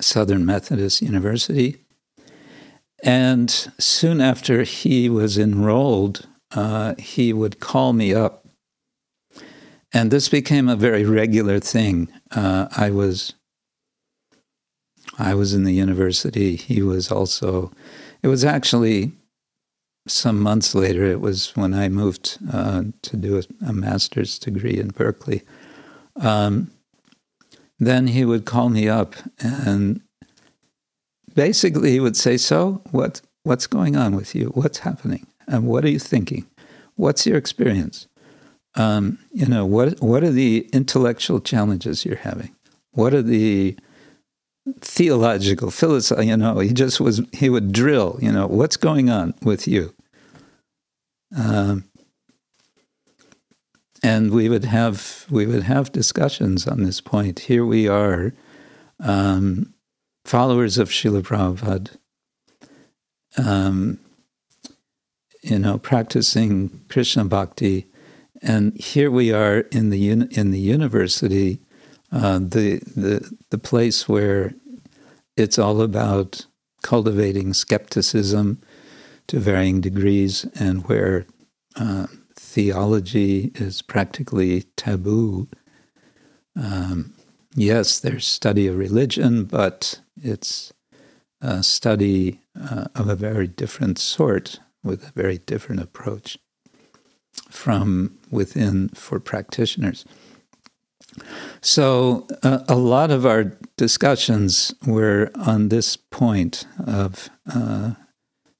[0.00, 1.78] Southern Methodist University.
[3.02, 8.46] And soon after he was enrolled, uh, he would call me up.
[9.92, 12.08] And this became a very regular thing.
[12.30, 13.34] Uh, I was
[15.18, 16.56] I was in the university.
[16.56, 17.72] He was also,
[18.22, 19.12] it was actually
[20.08, 24.78] some months later, it was when I moved uh, to do a, a, master's degree
[24.78, 25.42] in Berkeley.
[26.16, 26.70] Um,
[27.78, 30.00] then he would call me up and
[31.34, 34.46] basically he would say, So, what, what's going on with you?
[34.54, 35.26] What's happening?
[35.46, 36.46] And what are you thinking?
[36.96, 38.06] What's your experience?
[38.74, 42.54] Um, you know, what, what are the intellectual challenges you're having?
[42.92, 43.76] What are the
[44.80, 49.34] theological, philosophical, you know, he just was, he would drill, you know, what's going on
[49.42, 49.94] with you?
[51.36, 51.90] Um,
[54.02, 57.40] and we would have we would have discussions on this point.
[57.40, 58.32] Here we are,
[58.98, 59.74] um,
[60.30, 61.90] followers of Srila Prabhupada,
[63.36, 63.98] um,
[65.42, 67.86] you know, practicing Krishna bhakti,
[68.40, 71.58] and here we are in the uni- in the university
[72.12, 74.54] uh, the the the place where
[75.36, 76.46] it's all about
[76.84, 78.60] cultivating skepticism
[79.26, 81.26] to varying degrees, and where
[81.74, 82.06] uh,
[82.36, 85.48] theology is practically taboo.
[86.54, 87.14] Um,
[87.56, 90.72] yes, there's study of religion, but it's
[91.40, 96.38] a study uh, of a very different sort with a very different approach
[97.48, 100.04] from within for practitioners.
[101.60, 107.92] So, uh, a lot of our discussions were on this point of uh,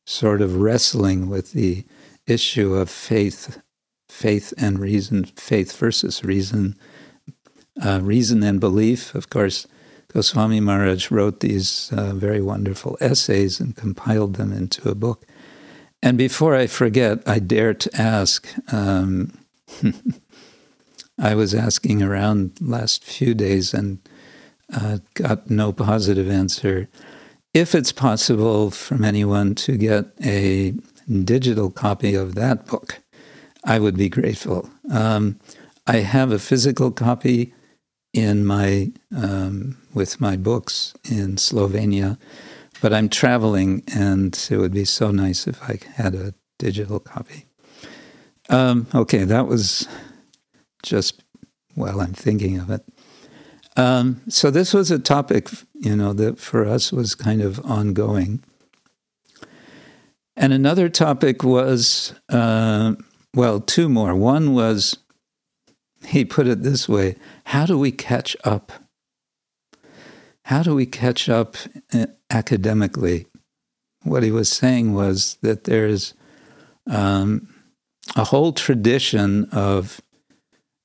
[0.06, 1.84] sort of wrestling with the
[2.26, 3.60] issue of faith,
[4.08, 6.76] faith and reason, faith versus reason,
[7.82, 9.14] uh, reason and belief.
[9.14, 9.66] Of course,
[10.12, 15.24] Goswami Maharaj wrote these uh, very wonderful essays and compiled them into a book.
[16.02, 18.48] And before I forget, I dare to ask.
[18.72, 19.38] Um,
[21.18, 23.98] I was asking around last few days and
[24.74, 26.88] uh, got no positive answer.
[27.52, 30.74] If it's possible from anyone to get a
[31.24, 33.00] digital copy of that book,
[33.64, 34.70] I would be grateful.
[34.90, 35.38] Um,
[35.86, 37.52] I have a physical copy
[38.12, 42.18] in my um, with my books in Slovenia,
[42.80, 47.46] but I'm traveling, and it would be so nice if I had a digital copy.
[48.48, 49.86] Um, okay, that was
[50.82, 51.22] just
[51.74, 52.82] while I'm thinking of it.
[53.76, 58.42] Um, so this was a topic, you know, that for us was kind of ongoing.
[60.36, 62.94] And another topic was, uh,
[63.34, 64.14] well, two more.
[64.14, 64.98] One was,
[66.04, 68.72] he put it this way how do we catch up?
[70.44, 71.56] How do we catch up
[71.92, 73.26] uh, academically?
[74.02, 76.14] What he was saying was that there's
[76.88, 77.48] um,
[78.16, 80.00] a whole tradition of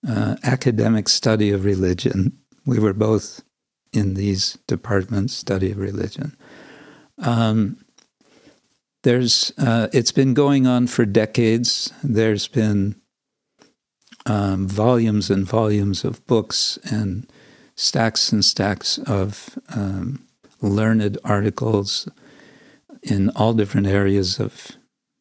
[0.07, 2.37] uh, academic study of religion.
[2.65, 3.43] We were both
[3.93, 6.35] in these departments, study of religion.
[7.17, 7.77] Um,
[9.03, 11.93] there's, uh, it's been going on for decades.
[12.03, 12.99] There's been
[14.25, 17.29] um, volumes and volumes of books and
[17.75, 20.25] stacks and stacks of um,
[20.61, 22.07] learned articles
[23.03, 24.71] in all different areas of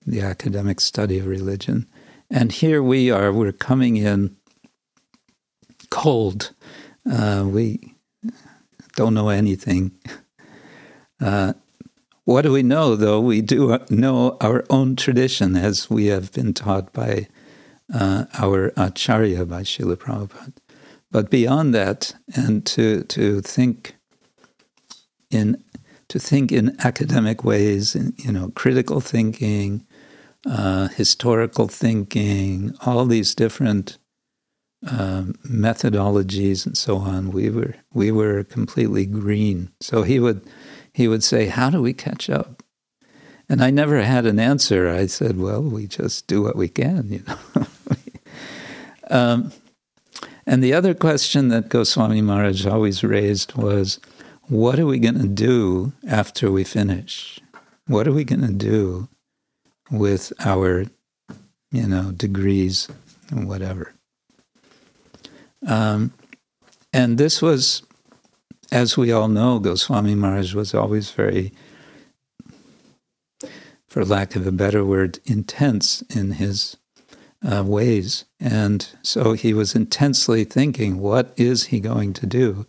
[0.07, 1.87] the academic study of religion.
[2.31, 4.37] And here we are, we're coming in
[5.91, 6.53] cold.
[7.11, 7.95] Uh, we
[8.97, 9.93] don't know anything.
[11.21, 11.55] Uh,
[12.25, 13.21] what do we know, though?
[13.21, 17.29] We do know our own tradition as we have been taught by
[17.93, 20.55] uh, our Acharya, by Srila Prabhupada.
[21.11, 23.97] But beyond that, and to, to think
[25.31, 25.63] in
[26.09, 29.87] to think in academic ways, in, you know, critical thinking,
[30.47, 33.99] uh, historical thinking, all these different
[34.87, 37.31] um, methodologies and so on.
[37.31, 39.71] We were we were completely green.
[39.81, 40.43] So he would
[40.93, 42.63] he would say, "How do we catch up?"
[43.55, 44.89] And I never had an answer.
[44.89, 47.67] I said, "Well, we just do what we can," you know.
[49.17, 49.53] um,
[50.45, 54.01] and the other question that Goswami Maharaj always raised was,
[54.49, 57.39] "What are we going to do after we finish?
[57.87, 59.07] What are we going to do
[59.89, 60.87] with our,
[61.71, 62.89] you know, degrees
[63.31, 63.93] and whatever?"
[65.65, 66.13] Um,
[66.93, 67.85] and this was,
[68.73, 71.53] as we all know, Goswami Maharaj was always very,
[73.95, 76.77] for lack of a better word, intense in his
[77.49, 78.25] uh, ways.
[78.41, 82.67] And so he was intensely thinking, what is he going to do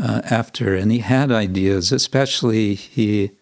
[0.00, 0.76] uh, after?
[0.76, 3.32] And he had ideas, especially he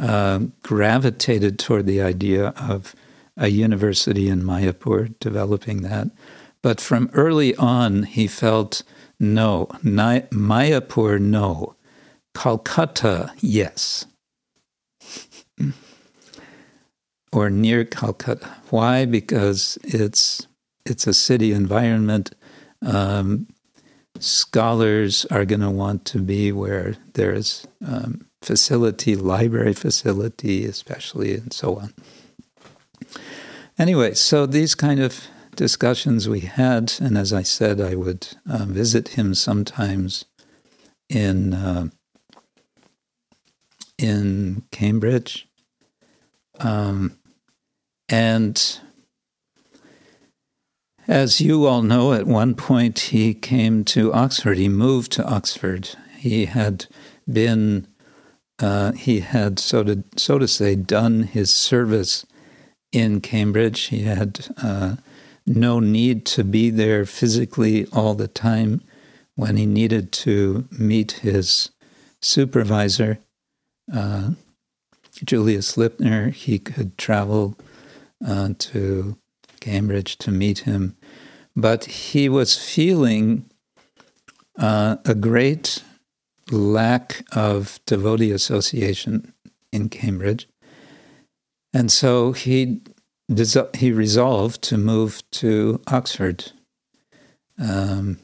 [0.00, 2.94] uh, gravitated toward the idea of
[3.36, 6.12] a university in Mayapur, developing that.
[6.62, 8.84] But from early on, he felt
[9.18, 9.66] no.
[9.82, 11.74] Mayapur, no.
[12.36, 14.06] Calcutta, yes.
[17.32, 18.48] or near Calcutta.
[18.70, 19.04] Why?
[19.04, 20.46] Because it's
[20.84, 22.34] it's a city environment.
[22.84, 23.46] Um,
[24.18, 31.52] scholars are going to want to be where there's um, facility, library facility, especially, and
[31.52, 31.94] so on.
[33.78, 35.26] Anyway, so these kind of
[35.56, 40.24] discussions we had, and as I said, I would uh, visit him sometimes
[41.08, 41.88] in uh,
[43.98, 45.46] in Cambridge,
[46.58, 47.18] um,
[48.12, 48.78] and
[51.08, 54.58] as you all know, at one point he came to Oxford.
[54.58, 55.88] He moved to Oxford.
[56.18, 56.86] He had
[57.30, 57.88] been,
[58.58, 62.26] uh, he had so to so to say, done his service
[62.92, 63.84] in Cambridge.
[63.84, 64.96] He had uh,
[65.46, 68.82] no need to be there physically all the time
[69.36, 71.70] when he needed to meet his
[72.20, 73.20] supervisor,
[73.92, 74.32] uh,
[75.24, 76.30] Julius Lipner.
[76.30, 77.56] He could travel
[78.26, 79.16] uh, to
[79.60, 80.96] Cambridge to meet him.
[81.54, 83.46] But he was feeling
[84.58, 85.82] uh, a great
[86.50, 89.32] lack of devotee association
[89.72, 90.48] in Cambridge.
[91.72, 92.82] And so he
[93.74, 96.52] he resolved to move to Oxford.
[97.58, 98.18] Um,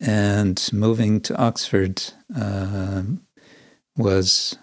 [0.00, 2.02] and moving to Oxford
[2.36, 3.02] uh,
[3.96, 4.58] was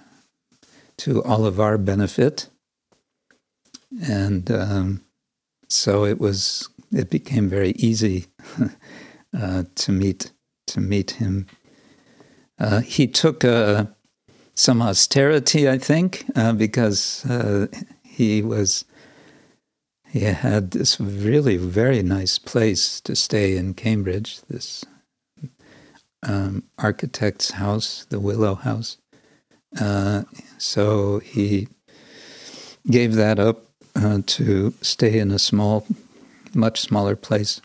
[0.98, 2.49] to all of our benefit.
[4.04, 5.04] And um,
[5.70, 8.28] so it was, it became very easy
[9.40, 10.32] uh, to meet
[10.68, 11.48] to meet him
[12.60, 13.86] Uh, he took uh,
[14.56, 17.68] some austerity, I think, uh, because uh,
[18.04, 18.86] he was
[20.10, 24.42] he had this really very nice place to stay in Cambridge.
[24.50, 24.84] This
[26.24, 28.98] um, architect's house, the Willow House.
[29.80, 30.24] Uh,
[30.58, 31.70] so he
[32.90, 33.69] gave that up
[34.00, 35.86] uh, to stay in a small,
[36.54, 37.62] much smaller place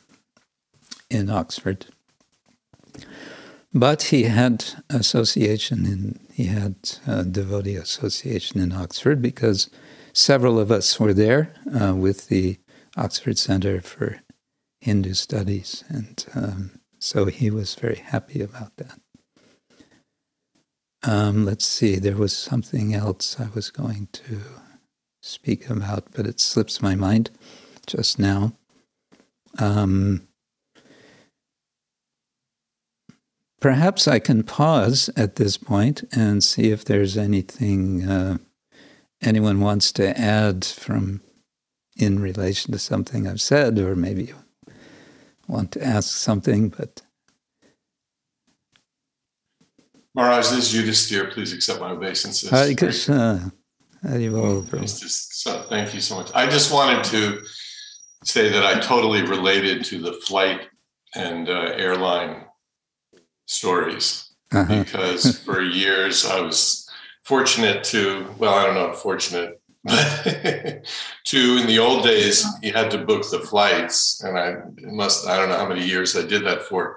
[1.11, 1.87] in Oxford.
[3.73, 6.77] But he had association in he had
[7.07, 9.71] a devotee association in Oxford because
[10.13, 12.59] several of us were there uh, with the
[12.97, 14.21] Oxford Center for
[14.81, 18.99] Hindu Studies, and um, so he was very happy about that.
[21.03, 24.41] Um, let's see, there was something else I was going to
[25.25, 27.31] speak about, but it slips my mind
[27.87, 28.53] just now.
[29.59, 30.29] Um,
[33.59, 38.37] perhaps I can pause at this point and see if there's anything uh,
[39.23, 41.23] anyone wants to add from
[41.97, 44.37] in relation to something I've said, or maybe you
[45.49, 47.01] want to ask something, but.
[50.15, 51.33] Maharaj, this is Yudhisthira.
[51.33, 52.51] Please accept my obeisances.
[52.51, 53.53] Hare Krishna.
[55.33, 56.31] So, thank you so much.
[56.35, 57.43] I just wanted to
[58.25, 60.69] say that I totally related to the flight
[61.15, 62.45] and uh, airline
[63.47, 64.85] stories uh-huh.
[64.85, 66.89] because for years I was
[67.23, 70.87] fortunate to, well, I don't know, fortunate, but
[71.25, 74.23] to in the old days, you had to book the flights.
[74.23, 76.97] And I must, I don't know how many years I did that for,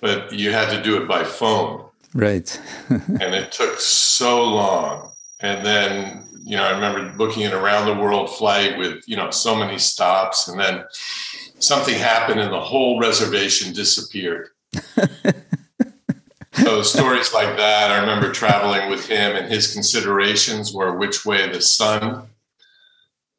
[0.00, 1.86] but you had to do it by phone.
[2.12, 2.60] Right.
[2.90, 5.13] and it took so long.
[5.44, 9.30] And then, you know, I remember booking an around the world flight with, you know,
[9.30, 10.48] so many stops.
[10.48, 10.84] And then
[11.58, 14.48] something happened and the whole reservation disappeared.
[16.54, 17.90] so stories like that.
[17.90, 22.22] I remember traveling with him, and his considerations were which way the sun,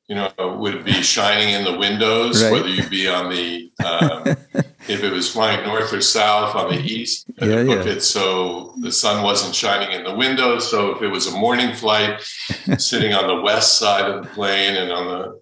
[0.07, 2.51] you know, would be shining in the windows, right.
[2.51, 4.23] whether you be on the um,
[4.87, 7.25] if it was flying north or south on the east.
[7.41, 7.83] Yeah, yeah.
[7.83, 10.59] it so the sun wasn't shining in the window.
[10.59, 12.21] So if it was a morning flight,
[12.77, 15.41] sitting on the west side of the plane and on the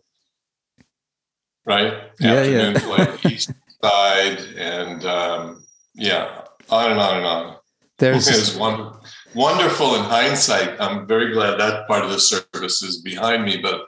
[1.66, 2.80] right yeah, afternoon yeah.
[2.80, 3.52] flight east
[3.84, 7.56] side, and um, yeah, on and on and on.
[8.00, 8.94] There's is one,
[9.36, 10.80] wonderful in hindsight.
[10.82, 13.58] I'm very glad that part of the service is behind me.
[13.58, 13.86] But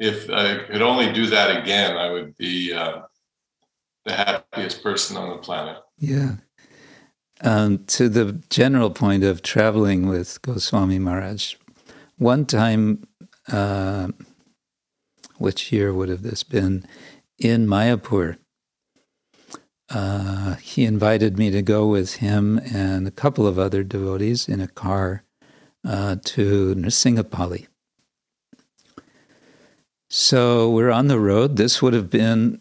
[0.00, 3.02] if I could only do that again, I would be uh,
[4.06, 5.76] the happiest person on the planet.
[5.98, 6.36] Yeah.
[7.42, 11.54] Um, to the general point of traveling with Goswami Maharaj,
[12.16, 13.06] one time,
[13.52, 14.08] uh,
[15.36, 16.86] which year would have this been?
[17.38, 18.38] In Mayapur,
[19.90, 24.60] uh, he invited me to go with him and a couple of other devotees in
[24.60, 25.24] a car
[25.86, 27.66] uh, to Nrsinghapalli.
[30.12, 31.54] So we're on the road.
[31.56, 32.60] This would have been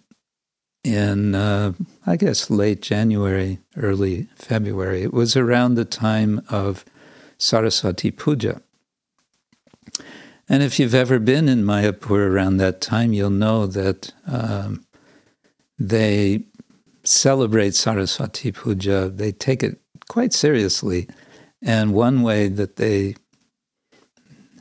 [0.83, 1.73] in, uh,
[2.05, 5.01] I guess, late January, early February.
[5.01, 6.85] It was around the time of
[7.39, 8.61] Saraswati Puja.
[10.47, 14.85] And if you've ever been in Mayapur around that time, you'll know that um,
[15.79, 16.43] they
[17.03, 21.07] celebrate Saraswati Puja, they take it quite seriously.
[21.63, 23.15] And one way that they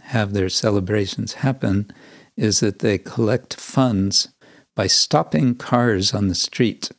[0.05, 1.93] have their celebrations happen
[2.39, 4.28] is that they collect funds
[4.76, 6.91] by stopping cars on the street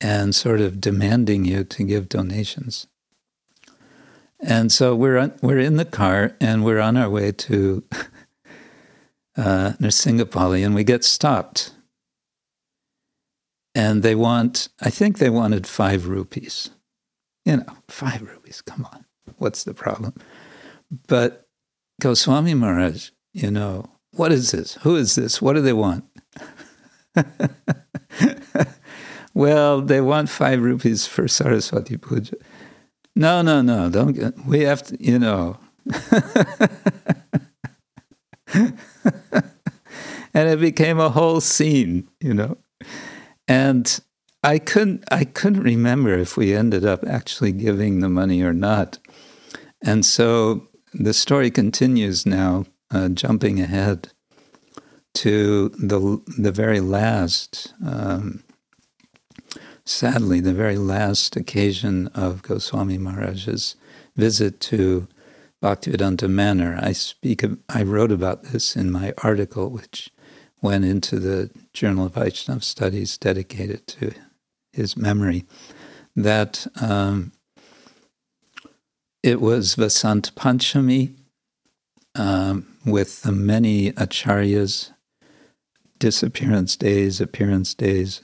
[0.00, 2.86] and sort of demanding you to give donations.
[4.40, 7.84] And so we're on, we're in the car and we're on our way to
[9.36, 11.72] uh, Nrsinghapalli and we get stopped
[13.74, 16.70] and they want, I think they wanted five rupees.
[17.44, 19.04] You know, five rupees, come on,
[19.36, 20.14] what's the problem?
[21.08, 21.46] But
[22.00, 24.74] Goswami Maharaj, you know, what is this?
[24.82, 25.40] Who is this?
[25.40, 26.04] What do they want?
[29.34, 32.36] well, they want five rupees for Saraswati Puja.
[33.14, 35.58] No, no, no, don't get, we have to, you know.
[38.52, 38.74] and
[40.34, 42.58] it became a whole scene, you know.
[43.48, 44.00] And
[44.42, 48.98] I couldn't I couldn't remember if we ended up actually giving the money or not.
[49.82, 54.12] And so the story continues now, uh, jumping ahead
[55.14, 58.42] to the the very last, um,
[59.84, 63.76] sadly, the very last occasion of Goswami Maharaj's
[64.14, 65.08] visit to
[65.62, 66.78] Bhaktivedanta Manor.
[66.80, 67.44] I speak.
[67.68, 70.10] I wrote about this in my article, which
[70.60, 74.12] went into the Journal of Vaishnava Studies dedicated to
[74.72, 75.44] his memory,
[76.14, 77.32] that um,
[79.22, 81.14] it was Vasant Panchami
[82.16, 84.92] um, with the many acharyas,
[85.98, 88.22] disappearance days, appearance days,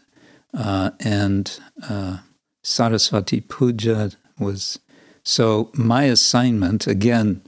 [0.54, 2.18] uh, and uh,
[2.62, 4.78] Saraswati Puja was.
[5.24, 7.42] So my assignment, again,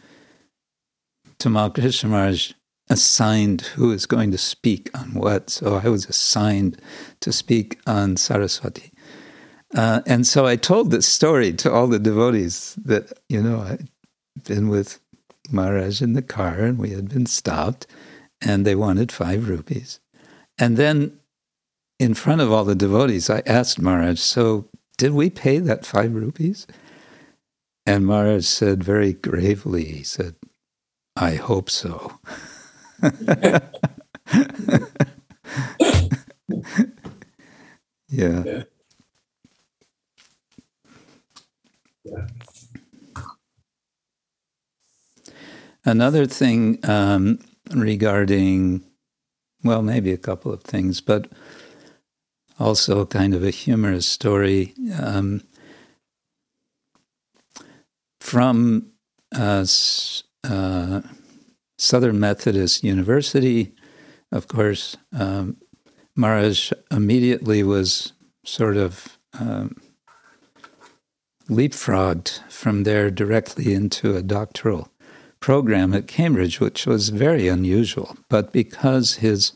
[1.38, 2.32] Tamal Krishna
[2.88, 5.50] assigned who is going to speak on what.
[5.50, 6.80] So I was assigned
[7.20, 8.92] to speak on Saraswati.
[9.74, 13.88] Uh, and so I told this story to all the devotees that, you know, I've
[14.44, 15.00] been with
[15.50, 17.86] Maharaj in the car and we had been stopped
[18.40, 20.00] and they wanted five rupees.
[20.58, 21.18] And then
[21.98, 24.68] in front of all the devotees, I asked Maharaj, so
[24.98, 26.66] did we pay that five rupees?
[27.86, 30.36] And Maharaj said very gravely, he said,
[31.16, 32.18] I hope so.
[33.02, 33.60] yeah.
[38.08, 38.42] yeah.
[38.44, 38.62] yeah.
[45.84, 47.38] Another thing um,
[47.74, 48.82] regarding,
[49.62, 51.30] well, maybe a couple of things, but
[52.58, 55.42] also kind of a humorous story um,
[58.20, 58.92] from
[59.34, 59.66] uh,
[60.44, 61.00] uh,
[61.78, 63.74] Southern Methodist University.
[64.32, 65.58] Of course, um,
[66.16, 68.14] Maharaj immediately was
[68.44, 69.76] sort of um,
[71.50, 74.88] leapfrogged from there directly into a doctoral
[75.44, 78.16] program at Cambridge, which was very unusual.
[78.30, 79.52] But because his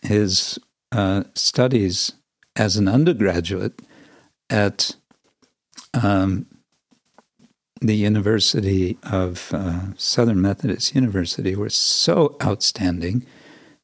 [0.00, 0.58] his
[0.90, 2.12] uh, studies
[2.56, 3.82] as an undergraduate
[4.48, 4.96] at
[5.92, 6.46] um,
[7.82, 13.26] the University of uh, Southern Methodist University were so outstanding.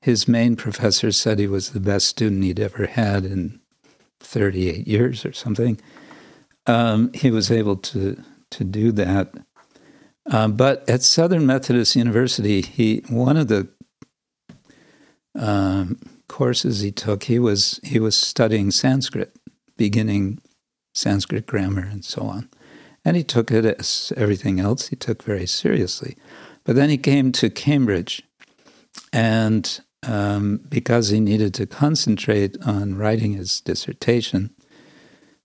[0.00, 3.60] His main professor said he was the best student he'd ever had in
[4.20, 5.78] 38 years or something.
[6.66, 8.16] Um, he was able to
[8.52, 9.34] to do that
[10.26, 13.68] um, but at Southern Methodist University, he one of the
[15.38, 15.98] um,
[16.28, 19.36] courses he took, he was he was studying Sanskrit,
[19.76, 20.38] beginning
[20.94, 22.48] Sanskrit grammar and so on,
[23.04, 24.88] and he took it as everything else.
[24.88, 26.16] He took very seriously,
[26.64, 28.22] but then he came to Cambridge,
[29.12, 34.50] and um, because he needed to concentrate on writing his dissertation,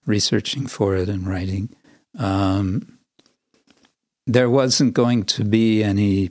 [0.06, 1.70] researching for it and writing.
[2.18, 2.97] Um,
[4.28, 6.30] there wasn't going to be any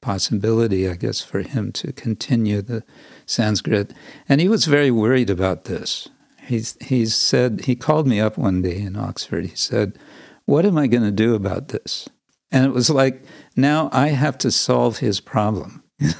[0.00, 2.84] possibility, I guess, for him to continue the
[3.26, 3.92] Sanskrit.
[4.28, 6.08] And he was very worried about this.
[6.46, 9.46] He's, he said, he called me up one day in Oxford.
[9.46, 9.98] He said,
[10.46, 12.08] What am I going to do about this?
[12.50, 13.22] And it was like,
[13.56, 15.82] now I have to solve his problem.
[16.00, 16.12] You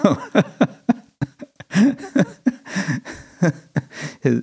[4.25, 4.43] know?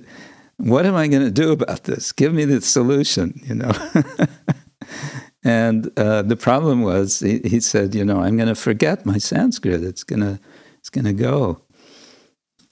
[0.56, 2.12] what am I going to do about this?
[2.12, 3.72] Give me the solution, you know.
[5.46, 9.18] And uh, the problem was, he, he, said, you know, I'm going to forget my
[9.18, 9.84] Sanskrit.
[9.84, 10.40] It's going to,
[10.80, 11.60] it's going to go.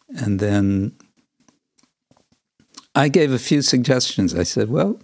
[0.08, 0.96] And then
[2.92, 4.34] I gave a few suggestions.
[4.34, 5.00] I said, well,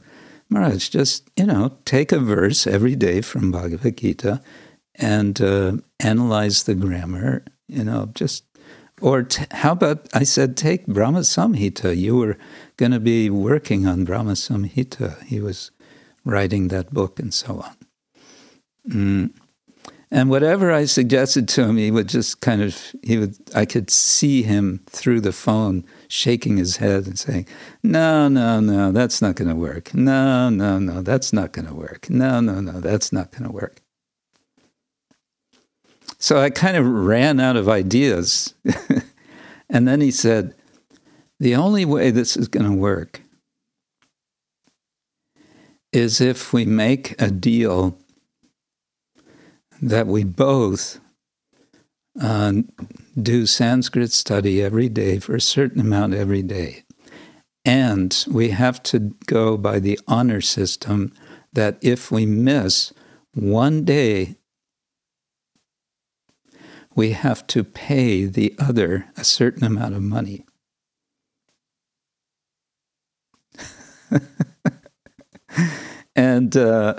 [0.48, 4.42] Maharaj, just, you know, take a verse every day from Bhagavad Gita
[4.96, 8.42] and uh, analyze the grammar, you know, just,
[9.00, 11.96] or t- how about, I said, take Brahma Samhita.
[11.96, 12.36] You were
[12.78, 15.22] going to be working on Brahma Samhita.
[15.22, 15.70] He was
[16.24, 17.76] writing that book and so on.
[18.88, 19.30] Mm.
[20.12, 23.90] And whatever I suggested to him, he would just kind of, he would, I could
[23.90, 27.46] see him through the phone shaking his head and saying,
[27.84, 29.94] No, no, no, that's not going to work.
[29.94, 32.10] No, no, no, that's not going to work.
[32.10, 33.82] No, no, no, that's not going to work.
[36.18, 38.54] So I kind of ran out of ideas.
[39.70, 40.54] and then he said,
[41.38, 43.22] The only way this is going to work
[45.92, 47.98] is if we make a deal
[49.82, 51.00] that we both
[52.20, 52.52] uh,
[53.20, 56.84] do Sanskrit study every day for a certain amount every day.
[57.64, 61.12] And we have to go by the honor system
[61.52, 62.92] that if we miss
[63.34, 64.36] one day,
[66.94, 70.44] we have to pay the other a certain amount of money.
[76.16, 76.94] and uh,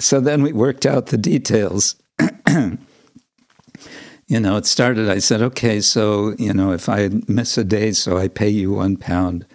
[0.00, 1.96] so then we worked out the details.
[4.28, 7.92] you know, it started, I said, okay, so, you know, if I miss a day,
[7.92, 9.46] so I pay you one pound.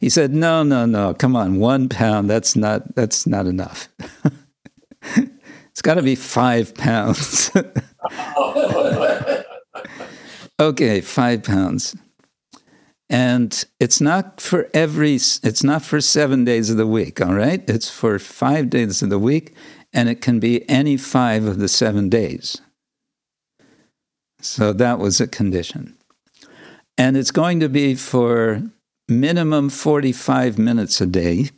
[0.00, 3.88] He said, no, no, no, come on, one pound, that's not, that's not enough.
[5.70, 7.50] it's got to be five pounds.
[10.60, 11.96] okay, five pounds.
[13.12, 17.62] And it's not for every, it's not for seven days of the week, all right?
[17.68, 19.54] It's for five days of the week,
[19.92, 22.62] and it can be any five of the seven days.
[24.40, 25.94] So that was a condition.
[26.96, 28.62] And it's going to be for
[29.06, 31.50] minimum 45 minutes a day,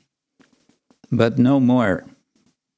[1.13, 2.05] but no more.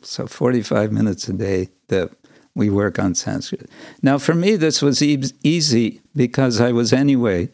[0.02, 2.10] So 45 minutes a day that
[2.54, 3.70] we work on Sanskrit.
[4.02, 7.48] Now, for me, this was e- easy because I was anyway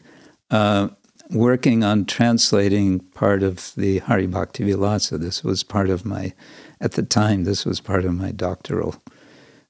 [0.50, 0.88] uh,
[1.32, 5.18] working on translating part of the Hari Bhakti Vilasa.
[5.18, 6.32] This was part of my,
[6.80, 8.96] at the time, this was part of my doctoral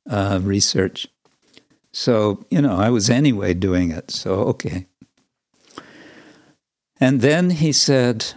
[0.09, 1.07] uh, research.
[1.93, 4.11] So, you know, I was anyway doing it.
[4.11, 4.87] So, okay.
[6.99, 8.33] And then he said,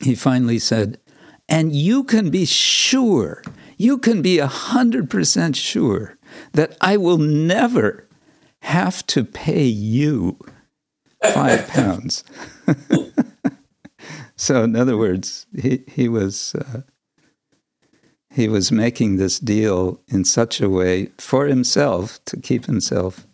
[0.00, 0.98] he finally said,
[1.48, 3.42] and you can be sure,
[3.76, 6.18] you can be 100% sure
[6.52, 8.06] that I will never
[8.62, 10.38] have to pay you
[11.32, 12.24] five pounds.
[14.36, 16.54] so, in other words, he, he was.
[16.54, 16.82] Uh,
[18.30, 23.26] he was making this deal in such a way for himself to keep himself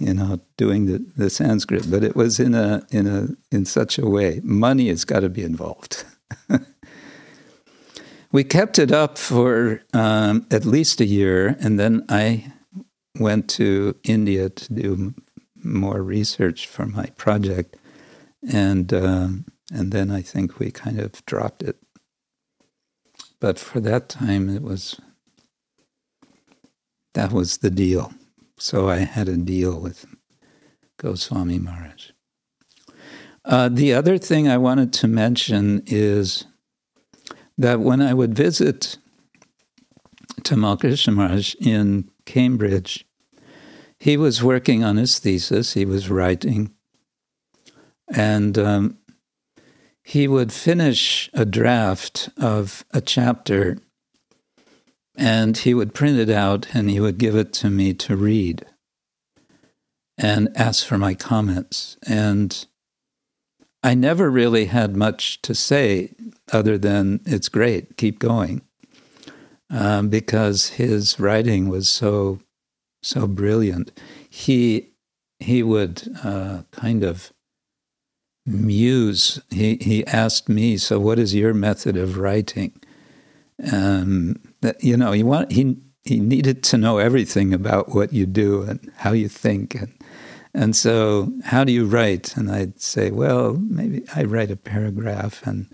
[0.00, 3.98] you know, doing the, the Sanskrit, but it was in a in a in such
[3.98, 4.40] a way.
[4.42, 6.04] Money has got to be involved.
[8.32, 12.50] we kept it up for um, at least a year, and then I
[13.18, 15.14] went to India to do
[15.62, 17.76] more research for my project,
[18.48, 21.76] and um, and then I think we kind of dropped it.
[23.40, 25.00] But for that time, it was
[27.14, 28.12] that was the deal.
[28.58, 30.06] So I had a deal with
[30.98, 32.10] Goswami Maharaj.
[33.44, 36.44] Uh, the other thing I wanted to mention is
[37.56, 38.98] that when I would visit
[40.42, 43.06] Tamal Krishna Maharaj in Cambridge,
[44.00, 46.74] he was working on his thesis, he was writing,
[48.12, 48.98] and um,
[50.02, 53.78] he would finish a draft of a chapter
[55.16, 58.64] and he would print it out and he would give it to me to read
[60.16, 61.96] and ask for my comments.
[62.06, 62.66] And
[63.82, 66.14] I never really had much to say
[66.52, 68.62] other than it's great, keep going,
[69.68, 72.40] um, because his writing was so
[73.02, 73.92] so brilliant.
[74.28, 74.90] He
[75.38, 77.32] he would uh, kind of
[78.46, 79.40] muse.
[79.50, 82.72] He he asked me, "So, what is your method of writing?"
[83.72, 88.26] Um, that you know, he want he he needed to know everything about what you
[88.26, 89.92] do and how you think and
[90.52, 92.36] and so how do you write?
[92.36, 95.68] And I'd say, well, maybe I write a paragraph and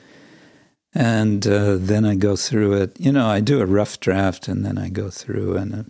[0.94, 2.98] and uh, then I go through it.
[2.98, 5.82] You know, I do a rough draft and then I go through and uh,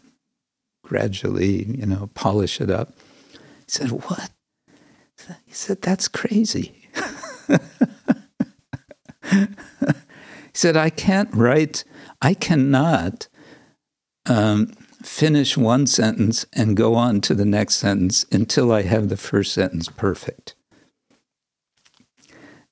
[0.87, 2.93] gradually, you know, polish it up.
[3.33, 4.31] He said, "What?"
[5.45, 6.89] He said, "That's crazy."
[9.31, 9.47] he
[10.55, 11.85] said, "I can't write."
[12.23, 13.29] I cannot
[14.27, 14.69] um,
[15.03, 19.53] finish one sentence and go on to the next sentence until I have the first
[19.53, 20.55] sentence perfect.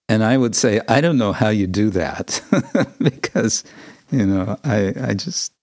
[0.08, 2.42] And I would say, I don't know how you do that
[2.98, 3.64] because,
[4.10, 5.53] you know, I, I just,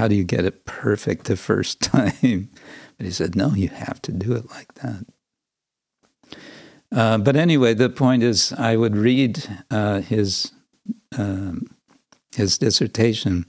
[0.00, 2.48] how do you get it perfect the first time?
[2.96, 5.04] But he said, no, you have to do it like that.
[6.90, 10.52] Uh, but anyway, the point is, I would read uh, his
[11.18, 11.66] um,
[12.34, 13.44] his dissertation.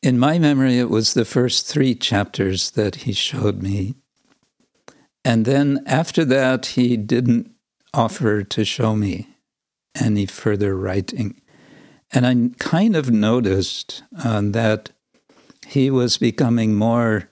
[0.00, 3.96] In my memory, it was the first three chapters that he showed me.
[5.24, 7.50] And then after that, he didn't
[7.92, 9.28] offer to show me
[10.00, 11.40] any further writing.
[12.12, 14.90] And I kind of noticed uh, that
[15.66, 17.28] he was becoming more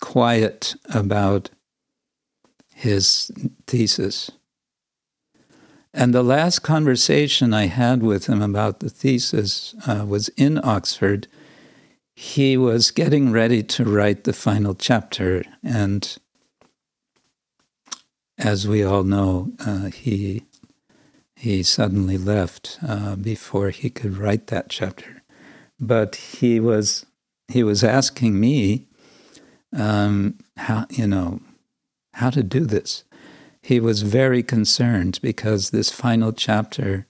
[0.00, 1.50] quiet about
[2.74, 3.30] his
[3.66, 4.30] thesis.
[5.94, 11.26] And the last conversation I had with him about the thesis uh, was in Oxford.
[12.14, 16.18] He was getting ready to write the final chapter, and
[18.36, 20.44] as we all know, uh, he
[21.38, 25.22] he suddenly left uh, before he could write that chapter.
[25.80, 27.06] But he was
[27.48, 28.88] he was asking me
[29.72, 31.40] um, how you know
[32.14, 33.04] how to do this
[33.68, 37.06] he was very concerned because this final chapter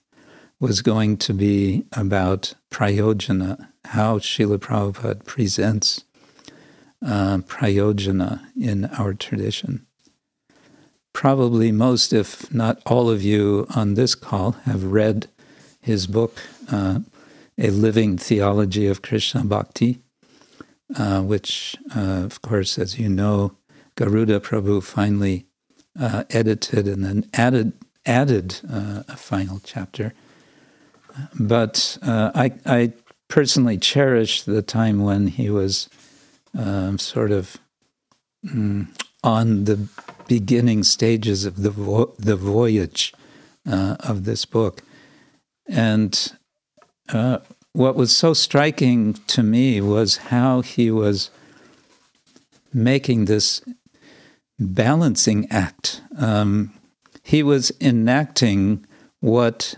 [0.59, 6.03] was going to be about prayojana, how Srila Prabhupada presents
[7.01, 9.85] uh, prayojana in our tradition.
[11.19, 15.27] Probably most, if not all of you on this call, have read
[15.81, 16.41] his book,
[16.71, 16.99] uh,
[17.57, 19.99] A Living Theology of Krishna Bhakti,
[20.95, 23.51] uh, which, uh, of course, as you know,
[23.95, 25.45] Garuda Prabhu finally
[25.99, 27.73] uh, edited and then added
[28.05, 30.13] added uh, a final chapter.
[31.37, 32.93] But uh, I, I
[33.27, 35.89] personally cherish the time when he was
[36.57, 37.57] um, sort of
[38.45, 38.87] mm,
[39.21, 39.89] on the
[40.29, 43.13] beginning stages of the vo- the voyage
[43.69, 44.83] uh, of this book,
[45.67, 46.31] and
[47.11, 47.39] uh,
[47.73, 51.31] what was so striking to me was how he was
[52.73, 53.61] making this
[54.59, 56.01] balancing act.
[56.17, 56.73] Um,
[57.23, 58.85] he was enacting
[59.19, 59.75] what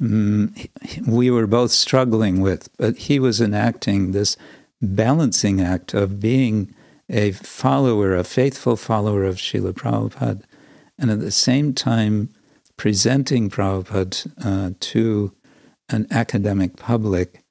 [0.00, 0.54] um,
[1.06, 4.36] we were both struggling with, but he was enacting this
[4.80, 6.74] balancing act of being
[7.12, 10.42] a follower, a faithful follower of Srila Prabhupada,
[10.98, 12.30] and at the same time
[12.76, 15.32] presenting Prabhupada uh, to
[15.90, 17.42] an academic public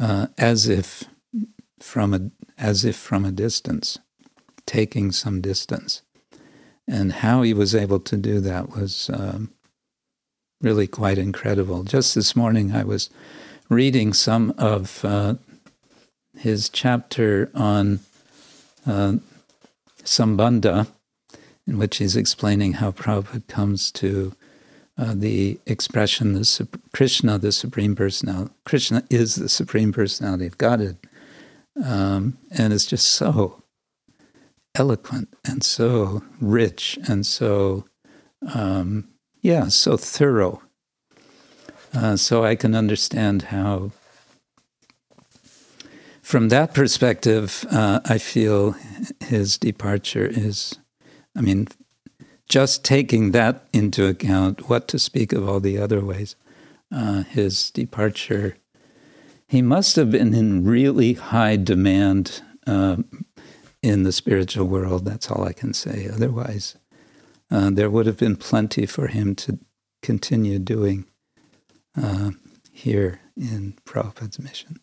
[0.00, 1.04] uh, as if
[1.78, 3.98] from a as if from a distance,
[4.64, 6.02] taking some distance,
[6.88, 9.52] and how he was able to do that was um,
[10.62, 11.82] really quite incredible.
[11.82, 13.10] Just this morning, I was
[13.68, 15.34] reading some of uh,
[16.38, 18.00] his chapter on
[18.86, 19.14] uh,
[20.02, 20.86] Sambandha,
[21.66, 24.34] in which he's explaining how Prabhupada comes to
[24.96, 28.52] uh, the expression the Krishna, the Supreme Personality.
[28.64, 30.98] Krishna is the Supreme Personality of Godhead.
[31.82, 33.62] Um, and it's just so
[34.74, 37.86] eloquent and so rich and so,
[38.54, 39.08] um,
[39.42, 40.62] yeah, so thorough.
[41.92, 43.92] Uh, so I can understand how,
[46.24, 48.74] from that perspective, uh, I feel
[49.20, 50.78] his departure is,
[51.36, 51.68] I mean,
[52.48, 56.34] just taking that into account, what to speak of all the other ways,
[56.90, 58.56] uh, his departure,
[59.46, 62.96] he must have been in really high demand uh,
[63.82, 65.04] in the spiritual world.
[65.04, 66.08] That's all I can say.
[66.10, 66.76] Otherwise,
[67.50, 69.58] uh, there would have been plenty for him to
[70.02, 71.04] continue doing
[72.02, 72.30] uh,
[72.72, 74.80] here in Prabhupada's mission.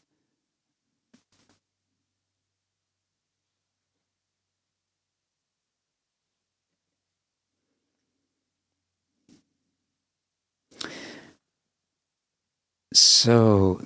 [12.93, 13.85] So,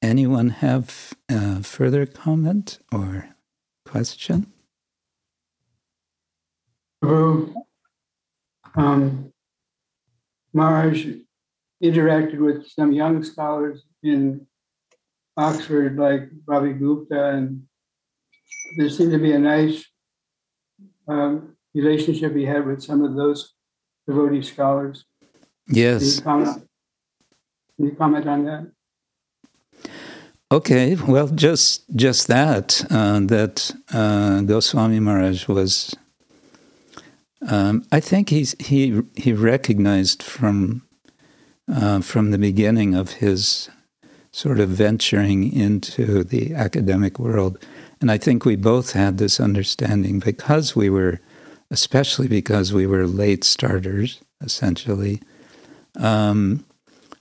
[0.00, 3.28] anyone have a further comment or
[3.84, 4.50] question?
[8.74, 9.32] Um,
[10.54, 11.06] Maharaj
[11.84, 14.46] interacted with some young scholars in
[15.36, 17.64] Oxford, like Ravi Gupta, and
[18.78, 19.84] there seemed to be a nice
[21.08, 23.52] um, relationship he had with some of those
[24.06, 25.04] devotee scholars.
[25.68, 26.20] Yes.
[26.20, 26.68] Can you comment,
[27.76, 28.72] can you comment on that?
[30.52, 35.96] Okay, well, just just that uh, that uh, Goswami Maharaj was.
[37.48, 40.82] Um, I think he's he he recognized from
[41.72, 43.70] uh, from the beginning of his
[44.30, 47.58] sort of venturing into the academic world,
[48.02, 51.18] and I think we both had this understanding because we were
[51.72, 55.22] especially because we were late starters, essentially,
[55.96, 56.64] um,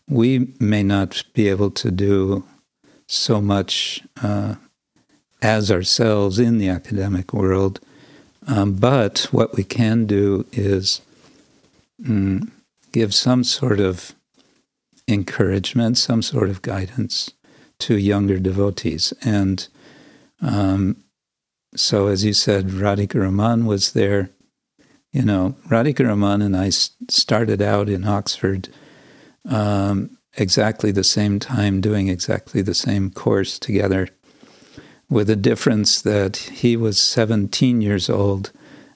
[0.10, 2.44] we may not be able to do
[3.08, 4.56] so much uh,
[5.42, 7.80] as ourselves in the academic world.
[8.46, 11.00] Um, but what we can do is
[12.04, 12.52] mm,
[12.92, 14.14] give some sort of
[15.08, 17.32] encouragement, some sort of guidance
[17.80, 19.14] to younger devotees.
[19.24, 19.66] And
[20.42, 20.98] um,
[21.74, 24.30] so, as you said, Radhika Raman was there
[25.12, 28.70] you know, Radhika Raman and I started out in Oxford
[29.50, 34.08] um, exactly the same time, doing exactly the same course together,
[35.10, 38.52] with a difference that he was 17 years old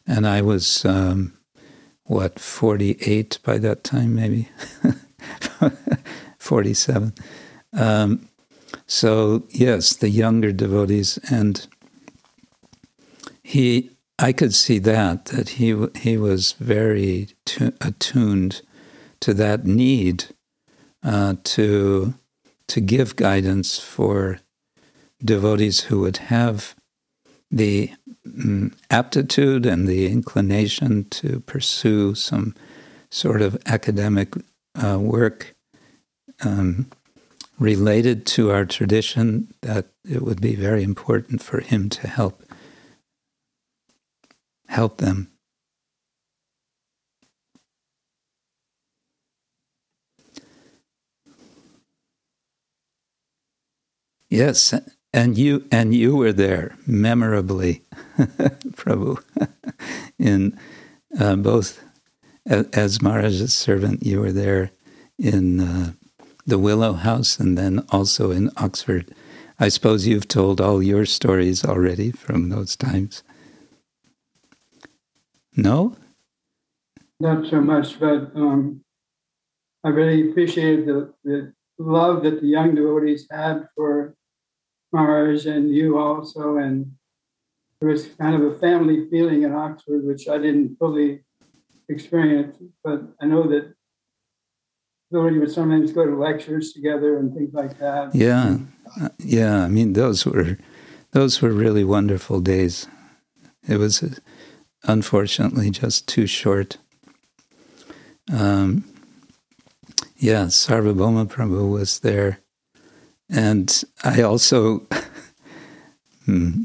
[0.07, 1.34] and I was, um,
[2.03, 4.49] what, 48 by that time, maybe?
[6.38, 7.13] 47.
[7.74, 8.30] Um,
[8.86, 11.18] so, yes, the younger devotees.
[11.30, 11.68] And
[13.41, 18.61] he I could see that that he he was very tu- attuned
[19.20, 20.26] to that need
[21.03, 22.13] uh, to
[22.68, 24.39] to give guidance for
[25.24, 26.76] devotees who would have
[27.51, 27.91] the
[28.26, 32.55] um, aptitude and the inclination to pursue some
[33.11, 34.34] sort of academic
[34.76, 35.55] uh, work
[36.43, 36.89] um,
[37.59, 39.53] related to our tradition.
[39.61, 42.45] That it would be very important for him to help
[44.76, 45.32] help them.
[54.30, 54.73] Yes,
[55.13, 57.84] and you and you were there memorably,
[58.76, 59.23] Prabhu,
[60.19, 60.59] in
[61.17, 61.82] uh, both
[62.45, 64.05] as Maharaj's servant.
[64.05, 64.71] You were there
[65.17, 65.93] in uh,
[66.45, 69.15] the Willow House and then also in Oxford.
[69.57, 73.23] I suppose you've told all your stories already from those times.
[75.56, 75.95] No?
[77.20, 78.82] Not so much, but um,
[79.84, 84.16] I really appreciated the, the love that the young devotees had for
[84.91, 86.58] Maharaj and you also.
[86.58, 86.93] And
[87.80, 91.24] there was kind of a family feeling in Oxford, which I didn't fully
[91.88, 93.74] experience, but I know that
[95.12, 98.14] we would sometimes go to lectures together and things like that.
[98.14, 98.58] Yeah,
[98.99, 99.64] uh, yeah.
[99.64, 100.58] I mean, those were
[101.12, 102.88] those were really wonderful days.
[103.68, 104.03] It was
[104.88, 106.77] unfortunately just too short.
[108.31, 108.83] Um,
[110.17, 112.39] yeah, Sarvabhauma Prabhu was there.
[113.29, 114.79] And I also,
[116.25, 116.63] hmm,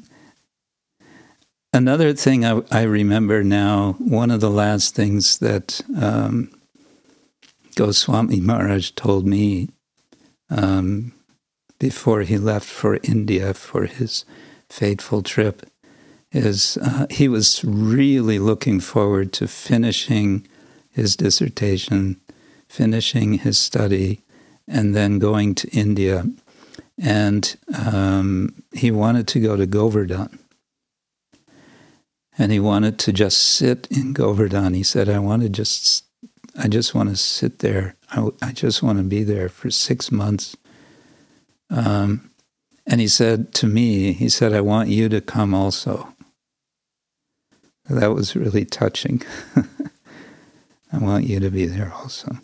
[1.73, 6.51] another thing I, I, remember now, one of the last things that um,
[7.77, 9.71] Goswami Maharaj told me
[10.51, 11.13] um,
[11.79, 14.25] before he left for India for his
[14.69, 15.70] fateful trip
[16.33, 20.47] is uh, he was really looking forward to finishing
[20.91, 22.21] his dissertation,
[22.69, 24.21] finishing his study,
[24.69, 26.25] and then going to India.
[27.03, 27.57] And
[27.87, 30.39] um, he wanted to go to Govardhan.
[32.39, 34.75] And he wanted to just sit in Govardhan.
[34.75, 36.05] He said, I want to just,
[36.57, 37.97] I just want to sit there.
[38.13, 40.57] I, I just want to be there for six months.
[41.69, 42.31] Um,
[42.87, 46.15] and he said to me, he said, I want you to come also.
[47.91, 49.23] That was really touching.
[50.93, 52.37] I want you to be there also.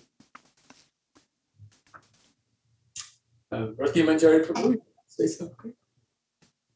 [3.53, 4.77] Uh, Rati Manjari Prabhu.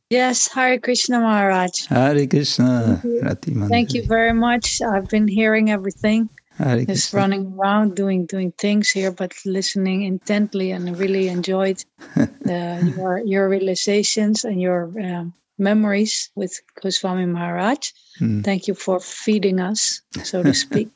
[0.09, 1.87] Yes, Hare Krishna Maharaj.
[1.87, 3.69] Hare Krishna, Rati Manjari.
[3.69, 4.81] Thank you very much.
[4.83, 6.29] I've been hearing everything.
[6.57, 7.19] Hare Just Krishna.
[7.19, 11.85] running around doing doing things here, but listening intently, and I really enjoyed
[12.17, 17.93] the, your your realizations and your um, memories with Goswami Maharaj.
[18.21, 18.45] Mm.
[18.45, 20.89] Thank you for feeding us, so to speak.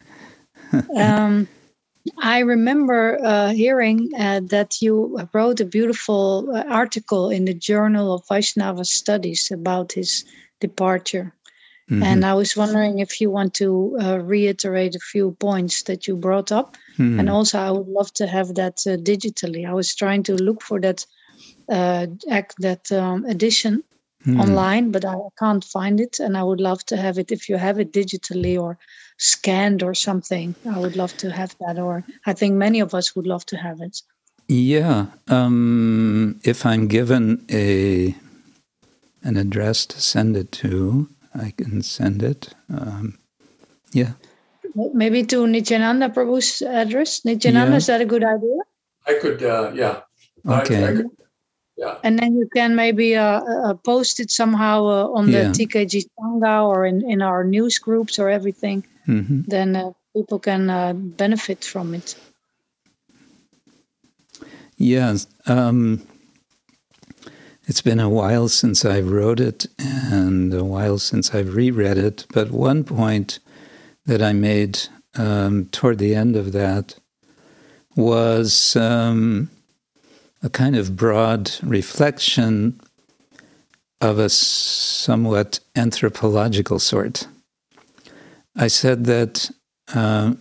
[0.96, 1.48] um,
[2.22, 8.14] I remember uh, hearing uh, that you wrote a beautiful uh, article in the Journal
[8.14, 10.24] of Vaishnava Studies about his
[10.60, 11.32] departure.
[11.90, 12.02] Mm-hmm.
[12.02, 16.16] And I was wondering if you want to uh, reiterate a few points that you
[16.16, 16.76] brought up.
[16.98, 17.20] Mm-hmm.
[17.20, 19.68] And also, I would love to have that uh, digitally.
[19.68, 21.06] I was trying to look for that
[21.68, 22.06] uh,
[22.58, 23.82] that um, edition
[24.26, 24.40] mm.
[24.40, 26.18] online, but I can't find it.
[26.20, 28.78] And I would love to have it if you have it digitally or
[29.18, 30.54] scanned or something.
[30.70, 33.56] I would love to have that, or I think many of us would love to
[33.56, 34.02] have it.
[34.48, 38.14] Yeah, um, if I'm given a
[39.22, 42.54] an address to send it to, I can send it.
[42.68, 43.18] Um,
[43.92, 44.12] yeah.
[44.74, 47.24] Maybe to Nityananda Prabhu's address.
[47.24, 47.76] Nityananda, yeah.
[47.76, 48.58] is that a good idea?
[49.06, 50.00] I could, uh, yeah.
[50.46, 50.84] Okay.
[50.84, 51.06] I, I could,
[51.76, 51.98] yeah.
[52.04, 55.52] And then you can maybe uh, uh, post it somehow uh, on the.
[55.54, 58.84] TKG Sangha or in, in our news groups or everything.
[59.08, 59.42] Mm-hmm.
[59.48, 62.14] Then uh, people can uh, benefit from it.
[64.76, 65.26] Yes.
[65.46, 66.02] Um,
[67.66, 72.26] it's been a while since I wrote it and a while since I've reread it.
[72.32, 73.40] But one point
[74.06, 74.78] that I made
[75.16, 76.94] um, toward the end of that
[77.96, 78.76] was.
[78.76, 79.50] Um,
[80.44, 82.78] a kind of broad reflection
[84.00, 87.26] of a somewhat anthropological sort.
[88.54, 89.50] I said that
[89.94, 90.34] uh,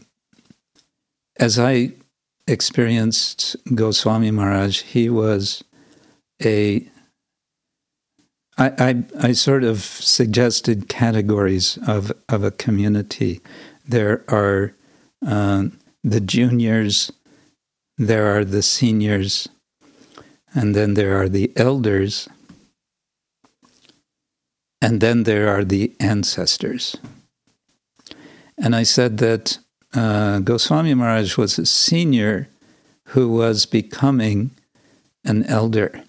[1.37, 1.93] as I
[2.47, 5.63] experienced Goswami Maharaj, he was
[6.43, 6.85] a
[8.55, 13.41] I, I, I, sort of suggested categories of, of a community.
[13.87, 14.75] There are
[15.25, 15.69] uh,
[16.03, 17.11] the juniors,
[17.97, 19.49] there are the seniors,
[20.53, 22.29] and then there are the elders,
[24.81, 26.95] and then there are the ancestors.
[28.57, 29.57] And I said that
[29.93, 32.49] uh, Goswami Maharaj was a senior
[33.07, 34.51] who was becoming
[35.23, 36.03] an elder.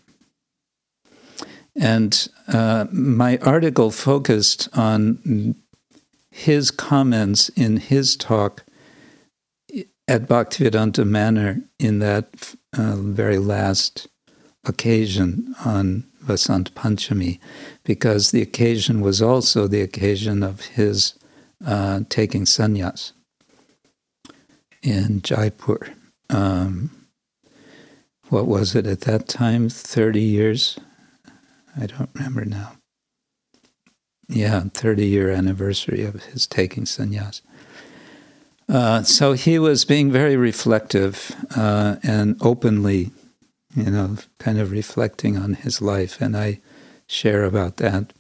[1.77, 5.57] And uh, my article focused on
[6.31, 8.65] his comments in his talk
[10.07, 14.09] at Bhaktivedanta Manor in that uh, very last
[14.67, 17.39] occasion on Vasant Panchami,
[17.85, 21.15] because the occasion was also the occasion of his
[21.67, 23.13] uh, taking sannyas
[24.83, 25.95] in Jaipur.
[26.31, 26.91] Um,
[28.29, 29.69] what was it at that time?
[29.69, 30.79] 30 years
[31.77, 32.73] I don't remember now.
[34.29, 37.43] Yeah, 30 year anniversary of his taking sannyas.
[38.69, 43.11] Uh, so he was being very reflective uh, and openly,
[43.75, 46.61] you know, kind of reflecting on his life, and I
[47.07, 48.13] share about that.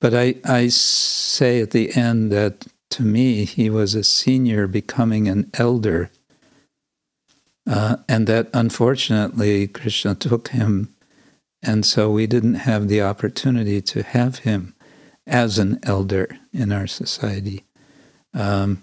[0.00, 5.28] But I, I say at the end that to me, he was a senior becoming
[5.28, 6.10] an elder,
[7.68, 10.94] uh, and that unfortunately Krishna took him,
[11.62, 14.74] and so we didn't have the opportunity to have him
[15.26, 17.64] as an elder in our society.
[18.32, 18.82] Um,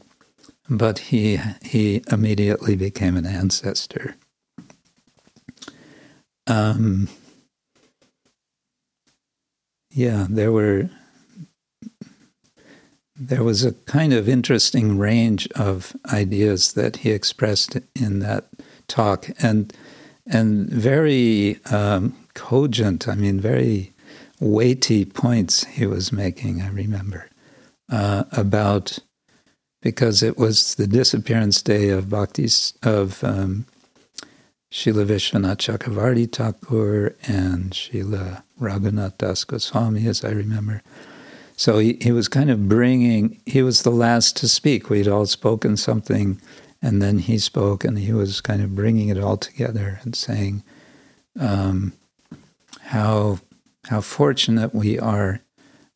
[0.69, 4.15] but he he immediately became an ancestor.
[6.47, 7.09] Um,
[9.91, 10.89] yeah, there were
[13.17, 18.49] there was a kind of interesting range of ideas that he expressed in that
[18.87, 19.73] talk, and
[20.27, 23.07] and very um, cogent.
[23.07, 23.93] I mean, very
[24.39, 26.61] weighty points he was making.
[26.61, 27.29] I remember
[27.89, 28.99] uh, about
[29.81, 33.65] because it was the disappearance day of Bhakti's of um,
[34.75, 40.81] Srila Vishwanath Chakravarti Thakur and Srila Raghunath Das Goswami, as I remember.
[41.55, 44.89] So he, he was kind of bringing, he was the last to speak.
[44.89, 46.41] We'd all spoken something,
[46.81, 50.61] and then he spoke, and he was kind of bringing it all together and saying
[51.39, 51.93] um,
[52.81, 53.39] how,
[53.85, 55.39] how fortunate we are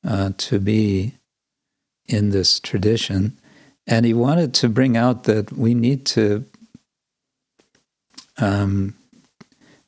[0.07, 1.15] uh, to be
[2.07, 3.37] in this tradition.
[3.85, 6.45] And he wanted to bring out that we need to
[8.39, 8.95] um,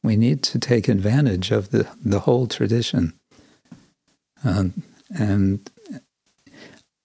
[0.03, 3.13] we need to take advantage of the, the whole tradition.
[4.43, 4.83] Um,
[5.17, 5.69] and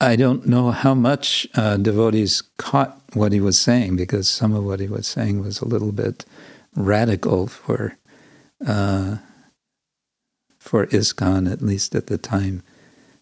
[0.01, 4.65] I don't know how much uh, devotees caught what he was saying because some of
[4.65, 6.25] what he was saying was a little bit
[6.75, 7.97] radical for
[8.67, 9.17] uh,
[10.59, 12.63] for ISKCON, at least at the time.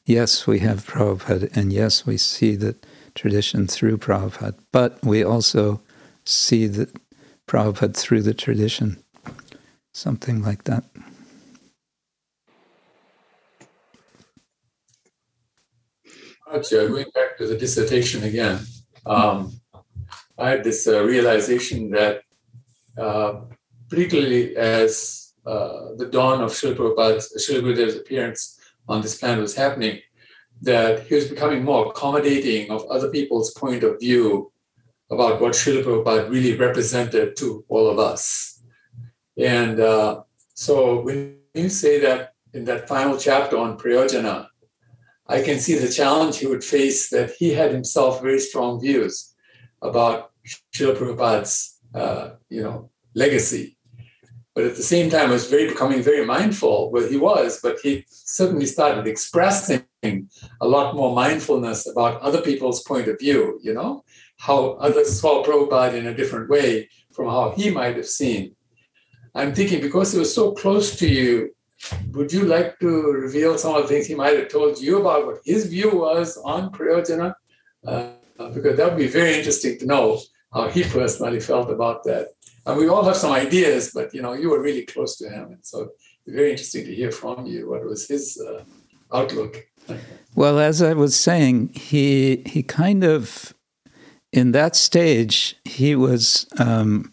[0.06, 2.74] Yes, we have Prabhupada, and yes, we see the
[3.14, 5.80] tradition through Prabhupada, but we also
[6.24, 6.88] see the
[7.46, 9.02] Prabhupada through the tradition.
[9.92, 10.84] Something like that.
[16.52, 18.60] Actually, going back to the dissertation again,
[19.06, 19.52] um,
[20.38, 22.22] I had this uh, realization that,
[22.98, 23.40] uh,
[23.88, 28.58] particularly as uh, the dawn of Srila Prabhupada's, appearance
[28.88, 30.00] on this planet was happening,
[30.62, 34.52] that he was becoming more accommodating of other people's point of view
[35.10, 38.62] about what Srila Prabhupada really represented to all of us.
[39.36, 40.22] And uh,
[40.54, 44.48] so when you say that in that final chapter on Prayojana,
[45.26, 49.34] I can see the challenge he would face that he had himself very strong views
[49.82, 50.30] about
[50.74, 53.76] Srila Prabhupada's, uh, you know, legacy.
[54.54, 56.92] But at the same time, was very becoming very mindful.
[56.92, 59.84] Well, he was, but he certainly started expressing
[60.60, 63.58] a lot more mindfulness about other people's point of view.
[63.62, 64.03] You know,
[64.44, 68.54] how others saw Prabhupada in a different way from how he might have seen.
[69.34, 71.54] I'm thinking because he was so close to you,
[72.12, 72.90] would you like to
[73.26, 76.36] reveal some of the things he might have told you about what his view was
[76.36, 77.34] on Prayojana?
[77.86, 78.10] Uh,
[78.52, 80.20] because that would be very interesting to know
[80.52, 82.28] how he personally felt about that.
[82.66, 85.44] And we all have some ideas, but you know, you were really close to him,
[85.52, 85.90] and so
[86.26, 88.62] very interesting to hear from you what was his uh,
[89.12, 89.66] outlook.
[90.34, 93.53] Well, as I was saying, he he kind of
[94.34, 96.46] in that stage he was.
[96.58, 97.12] Um,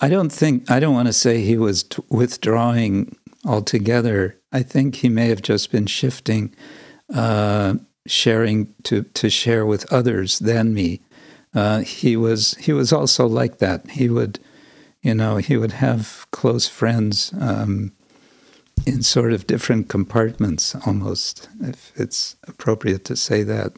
[0.00, 4.36] I don't think I don't want to say he was t- withdrawing altogether.
[4.52, 6.54] I think he may have just been shifting,
[7.14, 7.74] uh,
[8.06, 11.00] sharing to to share with others than me.
[11.54, 13.90] Uh, he was he was also like that.
[13.90, 14.40] He would,
[15.00, 17.92] you know, he would have close friends um,
[18.84, 23.72] in sort of different compartments, almost, if it's appropriate to say that.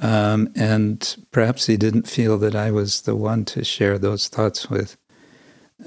[0.00, 4.68] Um, and perhaps he didn't feel that I was the one to share those thoughts
[4.68, 4.96] with.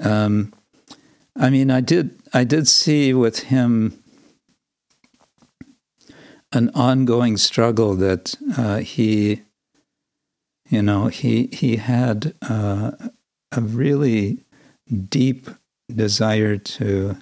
[0.00, 0.52] Um,
[1.36, 4.02] I mean, I did I did see with him
[6.52, 9.42] an ongoing struggle that uh, he,
[10.68, 12.92] you know, he he had uh,
[13.52, 14.44] a really
[15.08, 15.48] deep
[15.94, 17.16] desire to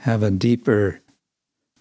[0.00, 1.00] have a deeper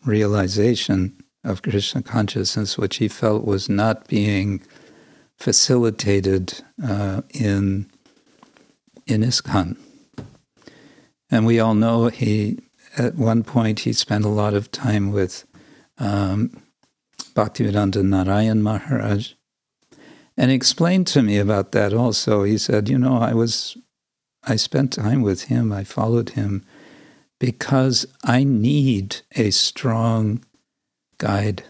[0.06, 1.18] realization
[1.50, 4.62] of Krishna consciousness, which he felt was not being
[5.38, 7.90] facilitated uh, in
[9.08, 9.76] in ISKCON.
[11.32, 12.60] And we all know he,
[12.98, 15.46] at one point, he spent a lot of time with
[15.98, 16.62] um,
[17.36, 19.34] Bhaktivedanta Narayan Maharaj.
[20.38, 22.44] And explained to me about that also.
[22.44, 23.78] He said, You know, I was,
[24.44, 26.66] I spent time with him, I followed him,
[27.40, 30.44] because I need a strong
[31.20, 31.64] guide.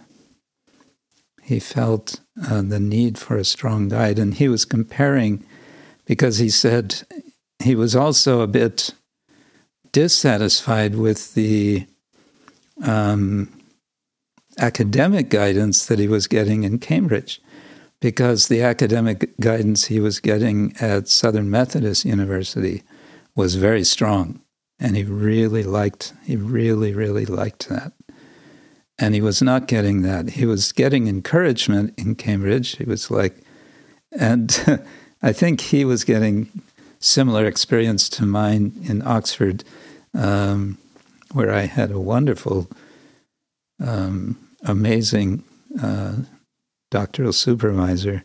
[1.43, 5.43] He felt uh, the need for a strong guide, and he was comparing
[6.05, 7.03] because he said
[7.61, 8.93] he was also a bit
[9.91, 11.85] dissatisfied with the
[12.83, 13.49] um,
[14.57, 17.41] academic guidance that he was getting in Cambridge
[18.01, 22.83] because the academic guidance he was getting at Southern Methodist University
[23.35, 24.41] was very strong.
[24.79, 27.91] And he really liked, he really, really liked that.
[28.99, 30.31] And he was not getting that.
[30.31, 32.75] He was getting encouragement in Cambridge.
[32.75, 33.37] He was like,
[34.11, 34.83] and
[35.21, 36.49] I think he was getting
[36.99, 39.63] similar experience to mine in Oxford,
[40.13, 40.77] um,
[41.31, 42.67] where I had a wonderful,
[43.81, 45.43] um, amazing
[45.81, 46.15] uh,
[46.91, 48.23] doctoral supervisor.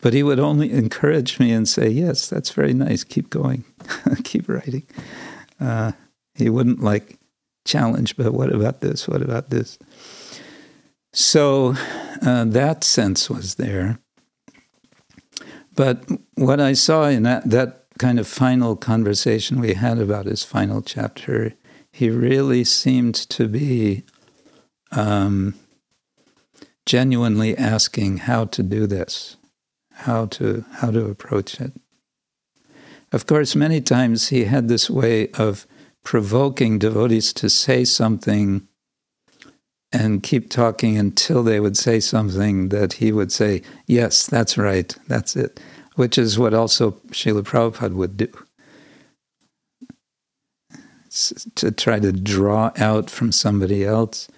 [0.00, 3.04] But he would only encourage me and say, Yes, that's very nice.
[3.04, 3.64] Keep going,
[4.24, 4.86] keep writing.
[5.60, 5.92] Uh,
[6.34, 7.18] he wouldn't like
[7.64, 9.08] challenge, but what about this?
[9.08, 9.78] What about this?
[11.20, 11.74] So
[12.22, 13.98] uh, that sense was there.
[15.74, 20.44] But what I saw in that, that kind of final conversation we had about his
[20.44, 21.54] final chapter,
[21.90, 24.04] he really seemed to be
[24.92, 25.56] um,
[26.86, 29.36] genuinely asking how to do this,
[29.94, 31.72] how to how to approach it.
[33.10, 35.66] Of course, many times he had this way of
[36.04, 38.67] provoking devotees to say something
[39.92, 44.94] and keep talking until they would say something that he would say, Yes, that's right,
[45.06, 45.60] that's it,
[45.96, 48.28] which is what also Srila Prabhupada would do.
[51.56, 54.28] To try to draw out from somebody else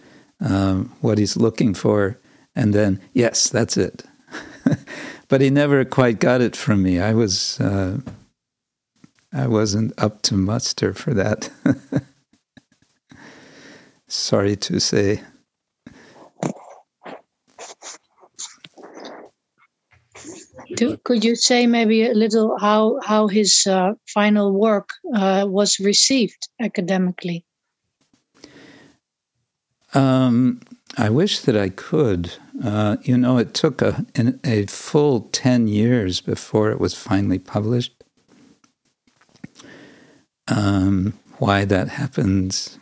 [0.41, 2.17] um, what he's looking for
[2.55, 4.05] and then, yes, that's it.
[5.29, 7.01] but he never quite got it from me.
[7.01, 7.99] I was, uh,
[9.33, 11.51] I wasn't up to muster for that.
[14.09, 15.23] Sorry to say.
[21.05, 26.49] Could you say maybe a little how how his uh, final work uh, was received
[26.61, 27.45] academically?
[29.95, 30.61] Um,
[30.97, 32.33] I wish that I could.
[32.63, 34.05] Uh, you know, it took a,
[34.45, 38.05] a full 10 years before it was finally published.
[40.49, 42.79] Um, why that happens,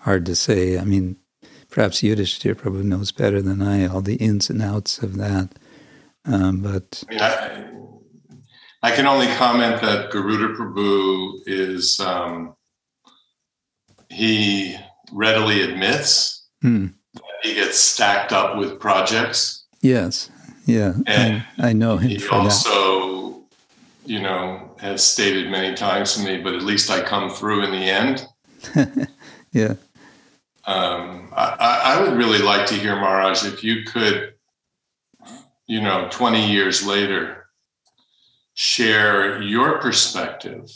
[0.00, 0.78] hard to say.
[0.78, 1.16] I mean,
[1.70, 5.50] perhaps Yudhishthir probably knows better than I all the ins and outs of that.
[6.28, 12.54] Um, but I, mean, I, I, can only comment that Garuda Prabhu is, um,
[14.10, 14.76] he
[15.12, 16.88] readily admits hmm
[17.42, 19.64] he gets stacked up with projects.
[19.80, 20.30] Yes,
[20.66, 22.10] yeah, and I, I know him.
[22.10, 23.40] He also, that.
[24.06, 27.70] you know, has stated many times to me, but at least I come through in
[27.70, 28.26] the end.
[29.52, 29.74] yeah.
[30.64, 34.34] Um, I, I would really like to hear Maharaj if you could,
[35.68, 37.46] you know, 20 years later,
[38.54, 40.68] share your perspective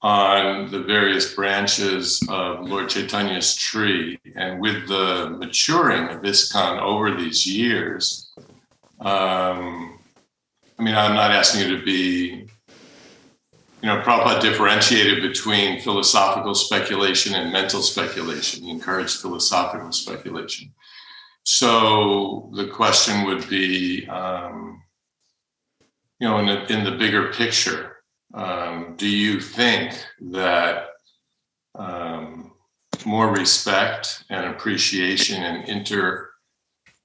[0.00, 4.18] on the various branches of Lord Chaitanya's tree.
[4.36, 8.32] And with the maturing of ISKCON over these years,
[9.00, 9.98] um,
[10.78, 12.48] I mean, I'm not asking you to be,
[13.82, 18.64] you know, Prabhupada differentiated between philosophical speculation and mental speculation.
[18.64, 20.72] He encouraged philosophical speculation.
[21.44, 24.82] So the question would be, um,
[26.20, 27.96] you know, in the, in the bigger picture,
[28.34, 29.94] um, do you think
[30.30, 30.86] that
[31.74, 32.52] um,
[33.04, 35.68] more respect and appreciation and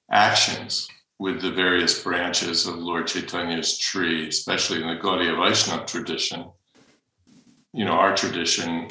[0.08, 0.88] interactions
[1.18, 6.48] with the various branches of Lord Chaitanya's tree, especially in the Gaudiya Vaishnava tradition,
[7.72, 8.88] you know, our tradition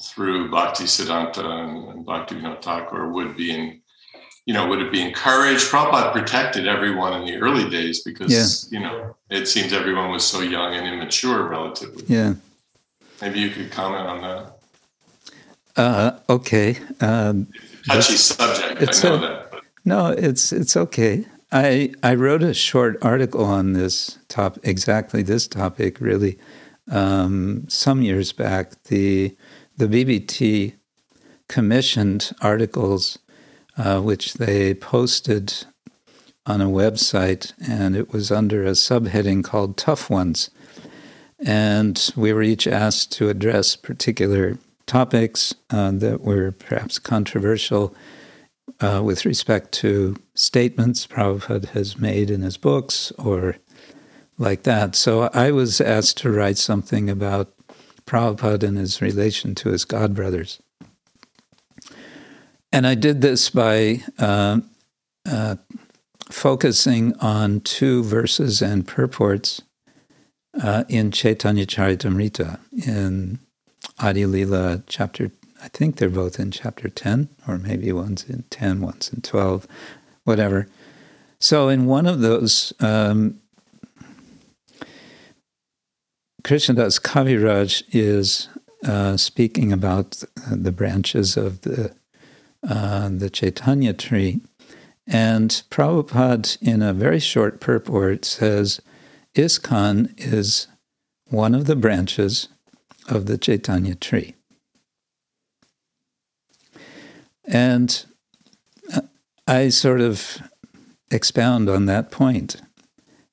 [0.00, 3.82] through Bhakti Siddhanta and, and Bhakti Vinod Thakur would be in
[4.48, 5.70] you know, would it be encouraged?
[5.70, 8.32] Prabhupada protected everyone in the early days because,
[8.72, 8.78] yeah.
[8.78, 12.02] you know, it seems everyone was so young and immature relatively.
[12.06, 12.32] Yeah.
[13.20, 14.56] Maybe you could comment on that.
[15.76, 16.78] Uh, okay.
[17.02, 17.48] Um,
[17.86, 18.80] Touchy subject.
[18.80, 19.50] It's I know a, that.
[19.50, 19.64] But.
[19.84, 21.26] No, it's it's okay.
[21.52, 26.38] I I wrote a short article on this top exactly this topic really
[26.90, 28.82] um, some years back.
[28.84, 29.36] The
[29.76, 30.72] the BBT
[31.48, 33.18] commissioned articles
[33.78, 35.54] uh, which they posted
[36.44, 40.50] on a website, and it was under a subheading called Tough Ones.
[41.38, 47.94] And we were each asked to address particular topics uh, that were perhaps controversial
[48.80, 53.56] uh, with respect to statements Prabhupada has made in his books or
[54.38, 54.94] like that.
[54.94, 57.52] So I was asked to write something about
[58.06, 60.58] Prabhupada and his relation to his godbrothers.
[62.78, 64.60] And I did this by uh,
[65.28, 65.56] uh,
[66.30, 69.60] focusing on two verses and purports
[70.62, 73.40] uh, in Chaitanya Charitamrita in
[73.98, 78.80] Adi Lila chapter, I think they're both in chapter 10, or maybe one's in 10,
[78.80, 79.66] one's in 12,
[80.22, 80.68] whatever.
[81.40, 83.40] So in one of those, um,
[86.44, 88.46] Krishnadas Kaviraj is
[88.84, 91.97] uh, speaking about the branches of the
[92.66, 94.40] uh, the Chaitanya tree,
[95.06, 98.80] and Prabhupada, in a very short purport, says
[99.34, 100.66] ISKCON is
[101.30, 102.48] one of the branches
[103.08, 104.34] of the Chaitanya tree.
[107.44, 108.04] And
[109.46, 110.42] I sort of
[111.10, 112.56] expound on that point,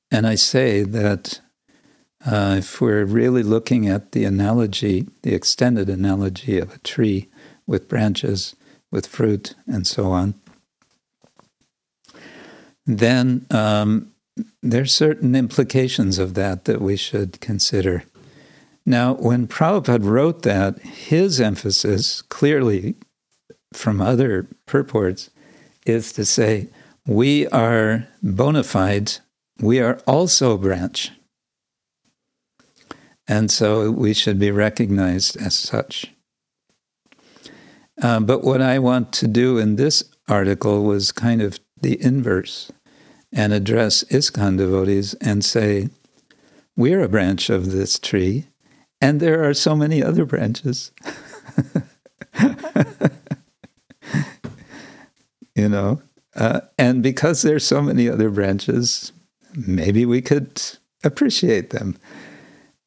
[0.09, 1.41] and I say that
[2.25, 7.29] uh, if we're really looking at the analogy, the extended analogy of a tree
[7.67, 8.55] with branches,
[8.95, 10.33] with fruit, and so on,
[12.85, 14.11] then um,
[14.63, 18.03] there's certain implications of that that we should consider.
[18.85, 22.95] Now, when Prabhupada wrote that, his emphasis, clearly
[23.73, 25.29] from other purports,
[25.85, 26.69] is to say,
[27.05, 29.11] we are bona fide,
[29.59, 31.11] we are also branch.
[33.27, 36.14] And so we should be recognized as such.
[38.01, 42.71] Uh, but what I want to do in this article was kind of the inverse
[43.31, 45.89] and address ISKCON devotees and say,
[46.75, 48.47] We're a branch of this tree,
[49.01, 50.91] and there are so many other branches.
[55.55, 56.01] you know,
[56.35, 59.11] uh, and because there's so many other branches,
[59.55, 60.61] maybe we could
[61.03, 61.97] appreciate them.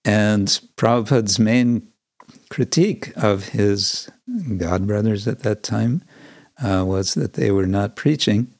[0.04, 1.88] And Prabhupada's main
[2.50, 4.10] critique of his
[4.56, 6.02] God brothers at that time
[6.62, 8.52] uh, was that they were not preaching,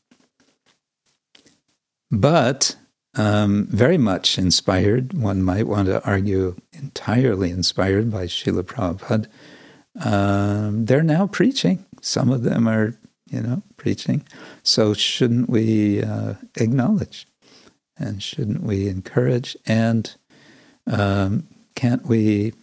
[2.11, 2.77] but
[3.15, 9.27] um, very much inspired, one might want to argue entirely inspired by Srila Prabhupada.
[10.01, 11.85] Um, they're now preaching.
[12.01, 12.95] Some of them are,
[13.29, 14.25] you know, preaching.
[14.63, 17.27] So shouldn't we uh, acknowledge
[17.99, 20.15] and shouldn't we encourage and
[20.87, 22.55] um, can't we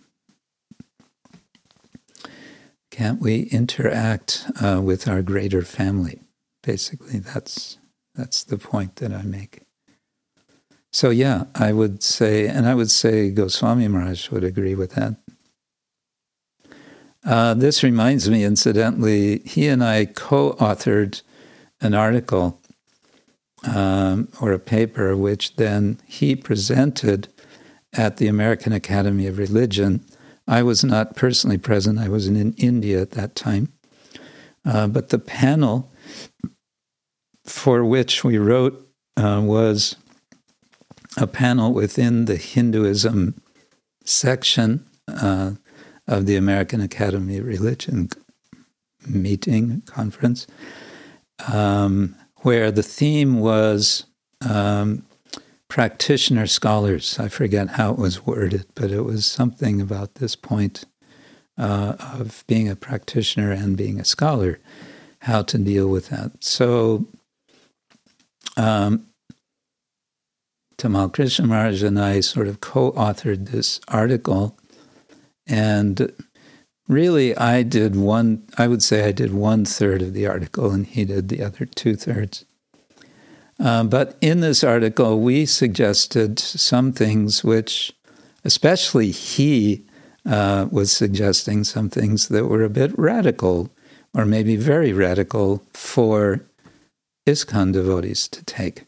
[2.95, 6.21] can't we interact uh, with our greater family?
[6.63, 7.77] Basically, that's
[8.15, 9.63] that's the point that I make.
[10.93, 15.17] So yeah, I would say, and I would say Goswami Maharaj would agree with that.
[17.25, 21.21] Uh, this reminds me, incidentally, he and I co-authored
[21.81, 22.61] an article
[23.67, 27.27] um, or a paper, which then he presented
[27.91, 30.05] at the American Academy of Religion
[30.47, 33.73] I was not personally present, I was in India at that time.
[34.63, 35.91] Uh, but the panel
[37.45, 39.95] for which we wrote uh, was
[41.17, 43.41] a panel within the Hinduism
[44.03, 45.51] section uh,
[46.07, 48.09] of the American Academy of Religion
[49.07, 50.47] meeting, conference,
[51.47, 54.05] um, where the theme was
[54.41, 55.05] um,
[55.67, 57.17] practitioner scholars.
[57.19, 60.85] I forget how it was worded, but it was something about this point
[61.57, 64.59] uh, of being a practitioner and being a scholar,
[65.19, 66.43] how to deal with that.
[66.43, 67.07] So,
[68.57, 69.07] um,
[70.77, 71.47] Tamal Krishna
[71.87, 74.57] and I sort of co authored this article.
[75.47, 76.11] And
[76.87, 80.85] really, I did one, I would say I did one third of the article, and
[80.85, 82.45] he did the other two thirds.
[83.59, 87.93] Uh, but in this article, we suggested some things which,
[88.43, 89.85] especially he
[90.25, 93.69] uh, was suggesting some things that were a bit radical,
[94.13, 96.41] or maybe very radical, for
[97.25, 98.85] ISKCON devotees to take.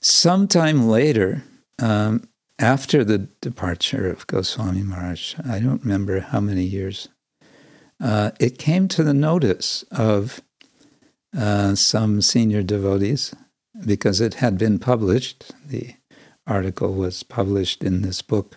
[0.00, 1.44] Sometime later,
[1.78, 2.28] um,
[2.58, 7.08] after the departure of Goswami Maharaj, I don't remember how many years,
[8.00, 10.40] uh, it came to the notice of
[11.36, 13.34] uh, some senior devotees
[13.84, 15.52] because it had been published.
[15.66, 15.94] The
[16.46, 18.56] article was published in this book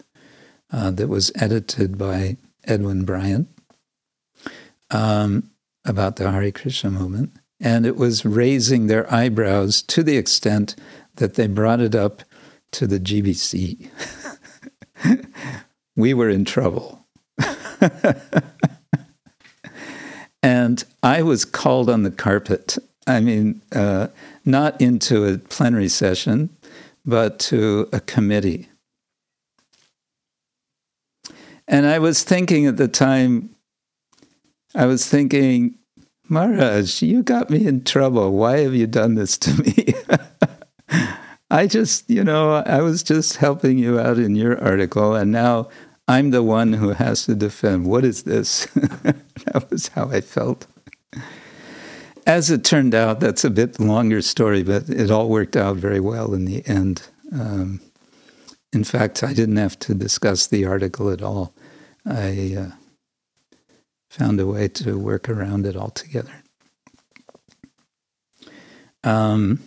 [0.71, 3.47] uh, that was edited by Edwin Bryant
[4.91, 5.51] um,
[5.85, 7.31] about the Hare Krishna movement.
[7.59, 10.75] And it was raising their eyebrows to the extent
[11.15, 12.23] that they brought it up
[12.71, 13.89] to the GBC.
[15.95, 17.05] we were in trouble.
[20.45, 22.77] And I was called on the carpet.
[23.07, 24.09] I mean, uh,
[24.45, 26.55] not into a plenary session,
[27.03, 28.69] but to a committee.
[31.67, 33.55] And I was thinking at the time,
[34.75, 35.79] I was thinking,
[36.29, 38.31] Maharaj, you got me in trouble.
[38.33, 39.95] Why have you done this to me?
[41.49, 45.69] I just, you know, I was just helping you out in your article, and now
[46.07, 47.87] I'm the one who has to defend.
[47.87, 48.65] What is this?
[48.73, 50.67] that was how I felt.
[52.27, 55.99] As it turned out, that's a bit longer story, but it all worked out very
[55.99, 57.07] well in the end.
[57.31, 57.81] Um,
[58.73, 61.53] in fact, I didn't have to discuss the article at all.
[62.05, 62.71] I uh,
[64.09, 66.43] found a way to work around it altogether.
[69.03, 69.59] Um,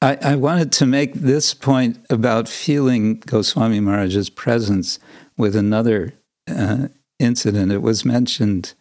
[0.00, 5.00] I, I, wanted to make this point about feeling Goswami Maharaj's presence
[5.36, 6.14] with another
[6.48, 6.88] uh,
[7.18, 7.72] incident.
[7.72, 8.74] It was mentioned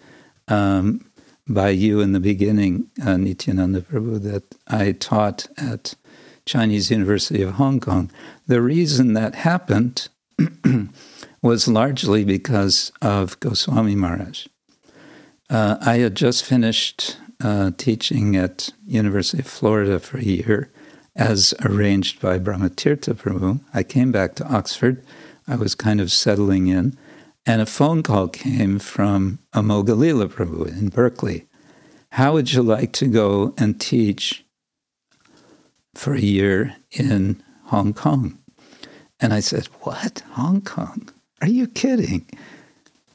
[0.47, 1.09] um,
[1.47, 5.95] by you in the beginning, uh, Nityananda Prabhu, that I taught at
[6.45, 8.11] Chinese University of Hong Kong.
[8.47, 10.09] The reason that happened
[11.41, 14.47] was largely because of Goswami Maharaj.
[15.49, 20.71] Uh, I had just finished uh, teaching at University of Florida for a year,
[21.15, 23.61] as arranged by Brahmatirtha Prabhu.
[23.73, 25.03] I came back to Oxford.
[25.47, 26.97] I was kind of settling in,
[27.45, 31.45] and a phone call came from Amogalila Prabhu in Berkeley.
[32.11, 34.43] How would you like to go and teach
[35.93, 38.39] for a year in Hong Kong?
[39.19, 40.23] And I said, What?
[40.31, 41.09] Hong Kong?
[41.41, 42.25] Are you kidding?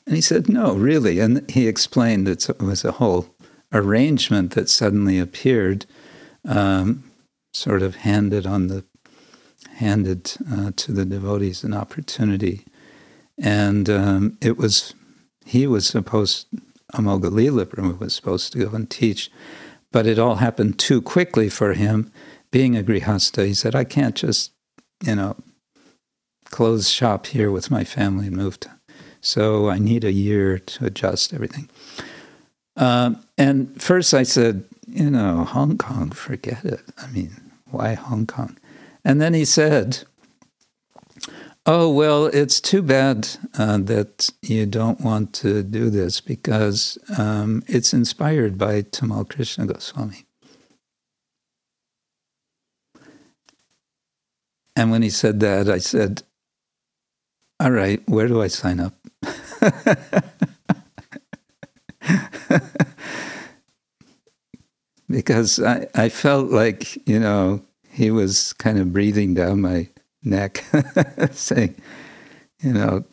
[0.07, 1.19] And he said, No, really.
[1.19, 3.27] And he explained that it was a whole
[3.73, 5.87] arrangement that suddenly appeared,
[6.47, 7.05] um,
[7.53, 8.85] sort of handed on the
[9.81, 12.65] handed uh, to the devotees an opportunity
[13.41, 14.95] and um, it was,
[15.47, 16.47] he was supposed,
[16.93, 19.31] Amogalila was supposed to go and teach,
[19.91, 22.13] but it all happened too quickly for him.
[22.51, 24.53] Being a Grihastha, he said, I can't just,
[25.05, 25.37] you know,
[26.51, 28.71] close shop here with my family and move to.
[29.21, 31.71] So I need a year to adjust everything.
[32.77, 36.81] Uh, and first I said, you know, Hong Kong, forget it.
[36.99, 37.31] I mean,
[37.71, 38.59] why Hong Kong?
[39.05, 40.05] And then he said,
[41.67, 43.29] Oh, well, it's too bad
[43.59, 49.67] uh, that you don't want to do this because um, it's inspired by Tamal Krishna
[49.67, 50.25] Goswami.
[54.75, 56.23] And when he said that, I said,
[57.61, 58.95] All right, where do I sign up?
[65.11, 69.89] because I, I felt like, you know, he was kind of breathing down my
[70.23, 70.65] neck,
[71.33, 71.75] saying,
[72.61, 73.05] you know,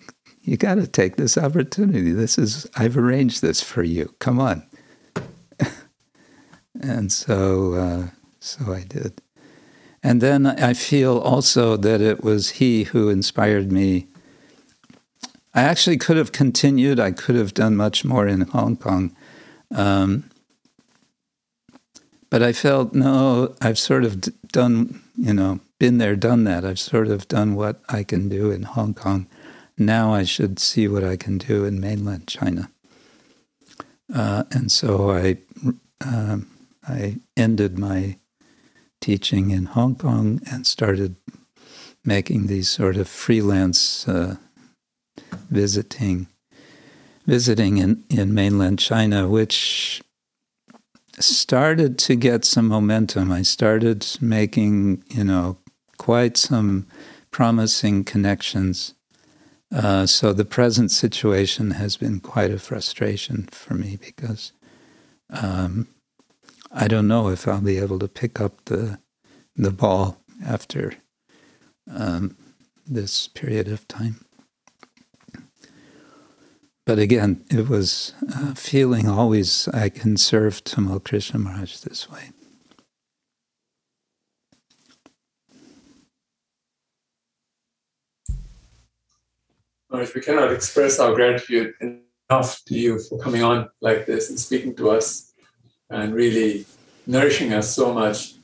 [0.42, 2.12] you got to take this opportunity.
[2.12, 4.14] This is, I've arranged this for you.
[4.20, 4.66] Come on.
[6.82, 8.08] and so, uh,
[8.40, 9.22] so I did.
[10.04, 14.08] And then I feel also that it was he who inspired me.
[15.54, 17.00] I actually could have continued.
[17.00, 19.16] I could have done much more in Hong Kong.
[19.76, 20.30] Um,
[22.30, 24.22] but I felt, no, I've sort of
[24.52, 26.66] done, you know, been there, done that.
[26.66, 29.28] I've sort of done what I can do in Hong Kong.
[29.78, 32.70] Now I should see what I can do in mainland China.
[34.14, 35.38] Uh, and so I,
[36.06, 36.48] um,
[36.88, 38.18] I ended my
[39.02, 41.16] teaching in Hong Kong and started
[42.04, 44.38] making these sort of freelance uh,
[45.50, 46.28] visiting,
[47.26, 50.02] visiting in, in mainland China, which
[51.20, 53.32] started to get some momentum.
[53.32, 55.58] I started making, you know,
[55.98, 56.88] quite some
[57.32, 58.94] promising connections.
[59.74, 64.54] Uh, so the present situation has been quite a frustration for me because
[65.30, 65.88] um,
[66.72, 69.00] I don't know if I'll be able to pick up the
[69.56, 70.94] the ball after
[71.92, 72.38] um,
[72.86, 74.24] this period of time.
[76.88, 78.14] But again, it was
[78.56, 82.30] feeling always I can serve Tamal Krishna Maharaj this way.
[89.92, 94.40] Maharaj, we cannot express our gratitude enough to you for coming on like this and
[94.40, 95.34] speaking to us
[95.90, 96.66] and really
[97.06, 98.36] nourishing us so much.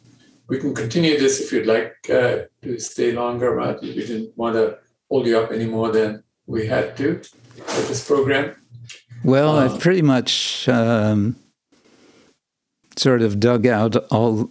[0.50, 4.56] We can continue this if you'd like uh, to stay longer, but we didn't want
[4.56, 4.80] to
[5.10, 7.22] hold you up any more than we had to
[7.58, 8.56] with this program.
[9.24, 11.36] Well, uh, I've pretty much um,
[12.98, 14.50] sort of dug out all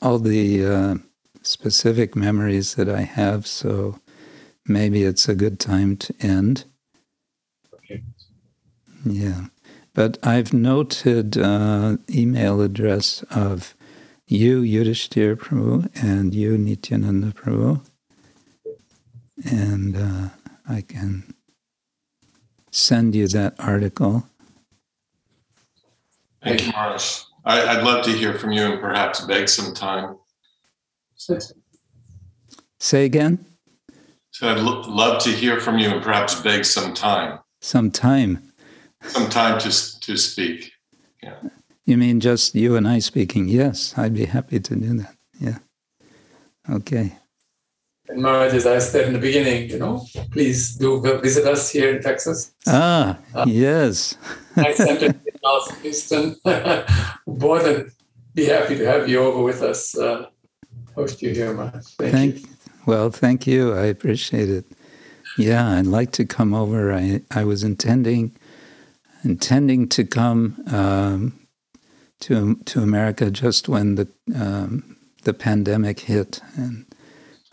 [0.00, 0.94] all the uh,
[1.42, 4.00] specific memories that I have, so
[4.66, 6.64] maybe it's a good time to end.
[7.74, 8.02] Okay.
[9.04, 9.46] Yeah.
[9.94, 13.74] But I've noted uh, email address of
[14.26, 17.80] you, Yudhishthir Prabhu, and you, Nityananda Prabhu.
[19.44, 20.28] And uh,
[20.68, 21.34] I can
[22.70, 24.26] send you that article.
[26.42, 27.22] Thank you, Maharaj.
[27.44, 30.16] I, would love to hear from you and perhaps beg some time.
[32.78, 33.44] Say again?
[34.30, 37.38] So I'd lo- love to hear from you and perhaps beg some time.
[37.60, 38.52] Some time.
[39.04, 40.72] Some time to to speak.
[41.22, 41.34] Yeah.
[41.84, 43.48] You mean just you and I speaking?
[43.48, 45.16] Yes, I'd be happy to do that.
[45.38, 45.58] Yeah.
[46.70, 47.18] Okay.
[48.16, 52.02] Maharaj, as I said in the beginning, you know, please do visit us here in
[52.02, 52.52] Texas.
[52.66, 54.16] Ah, uh, yes.
[54.56, 56.36] I center in North Houston.
[57.26, 57.90] More than
[58.34, 59.96] be happy to have you over with us.
[59.96, 60.26] Uh,
[60.94, 61.84] host you here, Maharaj.
[61.98, 62.48] Thank, thank you.
[62.86, 63.74] Well, thank you.
[63.74, 64.64] I appreciate it.
[65.38, 66.92] Yeah, I'd like to come over.
[66.92, 68.36] I, I was intending
[69.24, 71.38] intending to come um,
[72.20, 76.84] to to America just when the um, the pandemic hit, and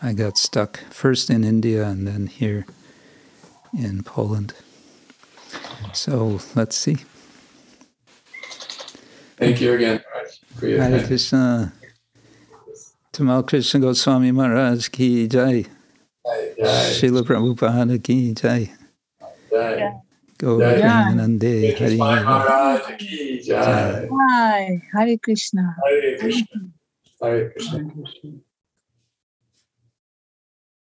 [0.02, 2.64] I got stuck first in India and then here
[3.76, 4.54] in Poland.
[5.92, 6.96] So let's see.
[9.36, 10.00] Thank you again.
[10.60, 11.72] Hare Krishna.
[13.12, 15.66] Tamal Krishna Goswami Maharaj ki jai.
[16.58, 18.72] Srila Prabhupada ki jai.
[19.50, 19.92] Jai.
[20.38, 24.08] Gauravanande Hari Maharaj ki jai.
[24.10, 25.76] Hi, Hare Krishna.
[25.84, 26.60] Hare Krishna.
[27.20, 27.90] Hare Krishna.